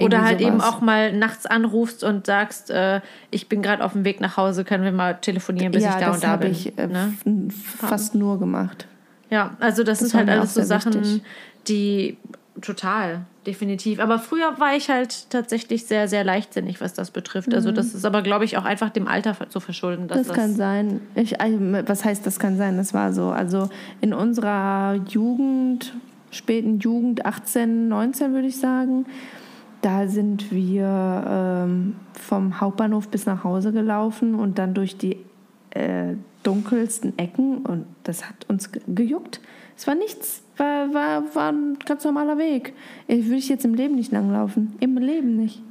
[0.00, 0.68] Oder halt eben sowas.
[0.74, 4.64] auch mal nachts anrufst und sagst, äh, ich bin gerade auf dem Weg nach Hause,
[4.64, 6.52] können wir mal telefonieren, bis ja, ich da das und da habe bin.
[6.52, 7.12] ich äh, ne?
[7.78, 8.86] fast nur gemacht.
[9.28, 11.22] Ja, also das, Das sind halt alles so Sachen, wichtig.
[11.68, 12.16] die
[12.60, 13.98] total, definitiv.
[13.98, 17.52] Aber früher war ich halt tatsächlich sehr, sehr leichtsinnig, was das betrifft.
[17.54, 20.04] Also das ist aber, glaube ich, auch einfach dem Alter zu verschulden.
[20.04, 20.08] Mhm.
[20.08, 21.00] Das kann sein.
[21.14, 22.76] Ich, äh, was heißt, das kann sein?
[22.76, 23.28] Das war so.
[23.30, 23.68] Also
[24.00, 25.92] in unserer Jugend,
[26.32, 29.06] späten Jugend, 18, 19 würde ich sagen,
[29.82, 35.18] da sind wir ähm, vom Hauptbahnhof bis nach Hause gelaufen und dann durch die
[35.70, 39.40] äh, dunkelsten Ecken und das hat uns ge- gejuckt.
[39.76, 42.74] Es war nichts, war, war, war ein ganz normaler Weg.
[43.08, 44.74] Ich würde jetzt im Leben nicht langlaufen.
[44.80, 45.62] Im Leben nicht.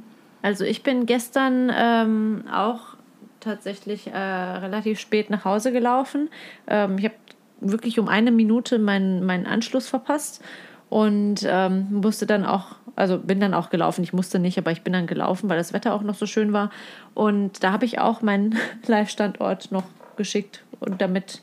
[0.42, 2.96] Also ich bin gestern ähm, auch
[3.40, 6.28] tatsächlich äh, relativ spät nach Hause gelaufen.
[6.66, 7.14] Ähm, ich habe
[7.62, 10.42] wirklich um eine Minute meinen, meinen Anschluss verpasst
[10.88, 14.02] und ähm, musste dann auch, also bin dann auch gelaufen.
[14.02, 16.52] Ich musste nicht, aber ich bin dann gelaufen, weil das Wetter auch noch so schön
[16.52, 16.70] war.
[17.14, 19.84] Und da habe ich auch meinen Live-Standort noch
[20.16, 21.40] geschickt und damit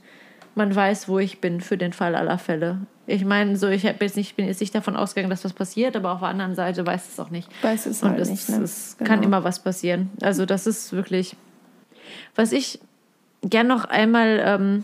[0.56, 2.80] man weiß, wo ich bin für den Fall aller Fälle.
[3.08, 6.12] Ich meine, so ich jetzt nicht, bin jetzt nicht davon ausgegangen, dass was passiert, aber
[6.12, 7.50] auf der anderen Seite weiß es auch nicht.
[7.64, 8.50] Weiß es Und halt es, nicht.
[8.50, 8.58] Ne?
[8.58, 10.12] es kann immer was passieren.
[10.22, 11.36] Also das ist wirklich,
[12.36, 12.80] was ich
[13.42, 14.84] gern noch einmal ähm,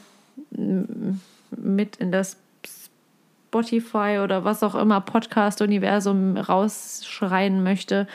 [0.56, 8.08] mit in das Spotify oder was auch immer Podcast-Universum rausschreien möchte,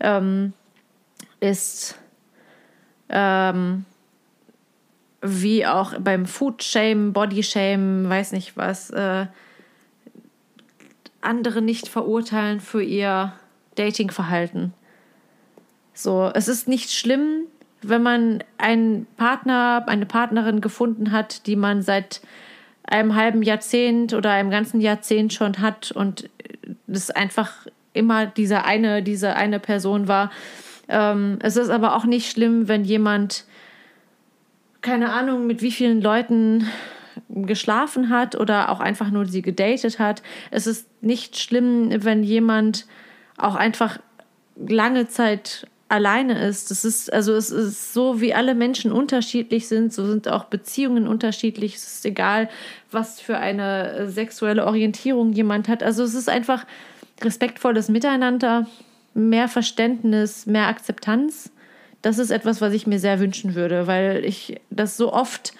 [0.00, 0.52] ähm,
[1.40, 1.98] ist
[3.08, 3.84] ähm,
[5.20, 9.26] wie auch beim Food-Shame, Body-Shame, weiß nicht was, äh,
[11.20, 13.32] andere nicht verurteilen für ihr
[13.76, 14.74] Datingverhalten.
[15.94, 17.46] So, es ist nicht schlimm,
[17.88, 22.20] wenn man einen Partner, eine Partnerin gefunden hat, die man seit
[22.84, 26.28] einem halben Jahrzehnt oder einem ganzen Jahrzehnt schon hat und
[26.86, 30.30] das einfach immer diese eine, diese eine Person war.
[30.88, 33.44] Ähm, es ist aber auch nicht schlimm, wenn jemand,
[34.82, 36.66] keine Ahnung, mit wie vielen Leuten
[37.28, 40.22] geschlafen hat oder auch einfach nur sie gedatet hat.
[40.50, 42.86] Es ist nicht schlimm, wenn jemand
[43.38, 43.98] auch einfach
[44.56, 46.70] lange Zeit alleine ist.
[46.70, 51.06] Das ist, also es ist so, wie alle Menschen unterschiedlich sind, so sind auch Beziehungen
[51.06, 51.76] unterschiedlich.
[51.76, 52.48] Es ist egal,
[52.90, 55.82] was für eine sexuelle Orientierung jemand hat.
[55.82, 56.66] Also es ist einfach
[57.22, 58.66] respektvolles Miteinander,
[59.14, 61.50] mehr Verständnis, mehr Akzeptanz.
[62.02, 65.54] Das ist etwas, was ich mir sehr wünschen würde, weil ich das so oft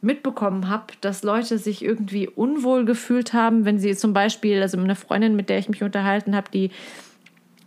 [0.00, 4.94] mitbekommen habe, dass Leute sich irgendwie unwohl gefühlt haben, wenn sie zum Beispiel, also eine
[4.94, 6.70] Freundin, mit der ich mich unterhalten habe, die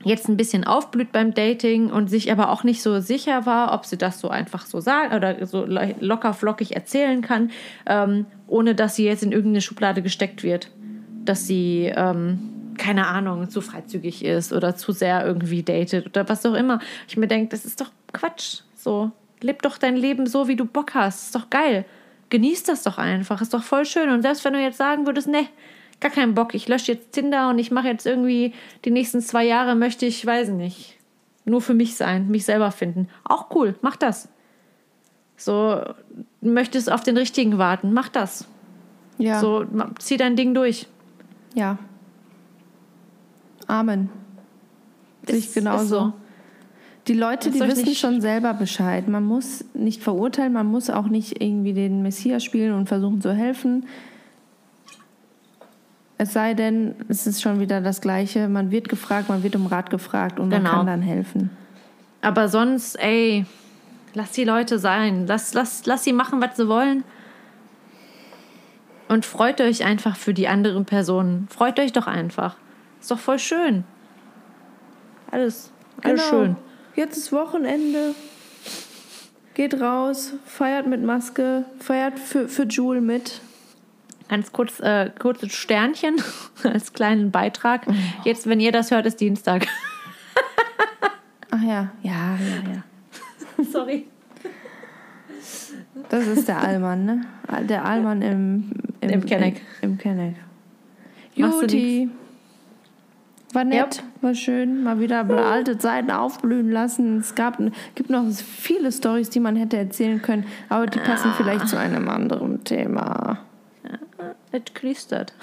[0.04, 3.86] jetzt ein bisschen aufblüht beim Dating und sich aber auch nicht so sicher war, ob
[3.86, 7.52] sie das so einfach so sagen oder so locker flockig erzählen kann,
[7.86, 10.70] ähm, ohne dass sie jetzt in irgendeine Schublade gesteckt wird,
[11.24, 12.40] dass sie ähm,
[12.78, 16.80] keine Ahnung zu freizügig ist oder zu sehr irgendwie datet oder was auch immer.
[17.08, 18.62] Ich mir denke, das ist doch Quatsch.
[18.76, 21.26] So leb doch dein Leben so, wie du Bock hast.
[21.26, 21.86] Ist doch geil.
[22.30, 23.42] Genieß das doch einfach.
[23.42, 24.10] Ist doch voll schön.
[24.10, 25.48] Und selbst wenn du jetzt sagen würdest, ne,
[26.02, 29.46] gar keinen Bock, ich lösche jetzt Tinder und ich mache jetzt irgendwie die nächsten zwei
[29.46, 30.98] Jahre, möchte ich, weiß nicht,
[31.46, 33.08] nur für mich sein, mich selber finden.
[33.24, 34.28] Auch cool, mach das.
[35.38, 35.82] So,
[36.42, 38.48] möchtest auf den richtigen warten, mach das.
[39.18, 39.40] Ja.
[39.40, 39.66] So,
[40.00, 40.88] zieh dein Ding durch.
[41.54, 41.78] Ja.
[43.68, 44.10] Amen.
[45.28, 45.86] Sich genauso.
[45.86, 46.14] So.
[47.08, 49.08] Die Leute, die wissen schon selber Bescheid.
[49.08, 53.34] Man muss nicht verurteilen, man muss auch nicht irgendwie den Messias spielen und versuchen zu
[53.34, 53.88] helfen.
[56.22, 58.48] Es sei denn, es ist schon wieder das Gleiche.
[58.48, 60.62] Man wird gefragt, man wird um Rat gefragt und genau.
[60.62, 61.50] man kann dann helfen.
[62.22, 63.48] Aber sonst, ey,
[64.14, 65.26] lass die Leute sein.
[65.26, 67.04] Lass, lass, lass sie machen, was sie wollen.
[69.08, 71.48] Und freut euch einfach für die anderen Personen.
[71.50, 72.56] Freut euch doch einfach.
[73.00, 73.84] Ist doch voll schön.
[75.32, 75.72] Alles,
[76.04, 76.44] alles genau.
[76.44, 76.56] schön.
[76.96, 78.14] Jetzt ist Wochenende.
[79.56, 83.42] Geht raus, feiert mit Maske, feiert für, für Jule mit.
[84.32, 86.16] Ganz kurz, äh, kurzes Sternchen
[86.64, 87.82] als kleinen Beitrag.
[87.86, 87.94] Oh.
[88.24, 89.68] Jetzt, wenn ihr das hört, ist Dienstag.
[91.52, 93.64] Ach ja, ja, ja, ja.
[93.74, 94.08] Sorry.
[96.08, 97.26] Das ist der Allmann, ne?
[97.68, 98.72] Der Allmann im,
[99.02, 99.62] im, Im Kenneck.
[99.82, 100.36] Im, im Kenneck.
[101.36, 102.10] Juti.
[103.52, 104.04] War nett, yep.
[104.22, 107.20] war schön, mal wieder alte Zeiten aufblühen lassen.
[107.20, 107.58] Es gab,
[107.96, 111.34] gibt noch viele Stories, die man hätte erzählen können, aber die passen ah.
[111.36, 113.40] vielleicht zu einem anderen Thema.
[114.52, 115.34] Es knistert.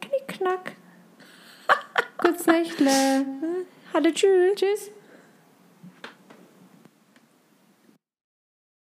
[0.00, 0.72] Knickknack.
[2.18, 3.24] Kurz Nächtle.
[3.92, 4.54] Hallo, tschüss.
[4.56, 4.90] Tschüss.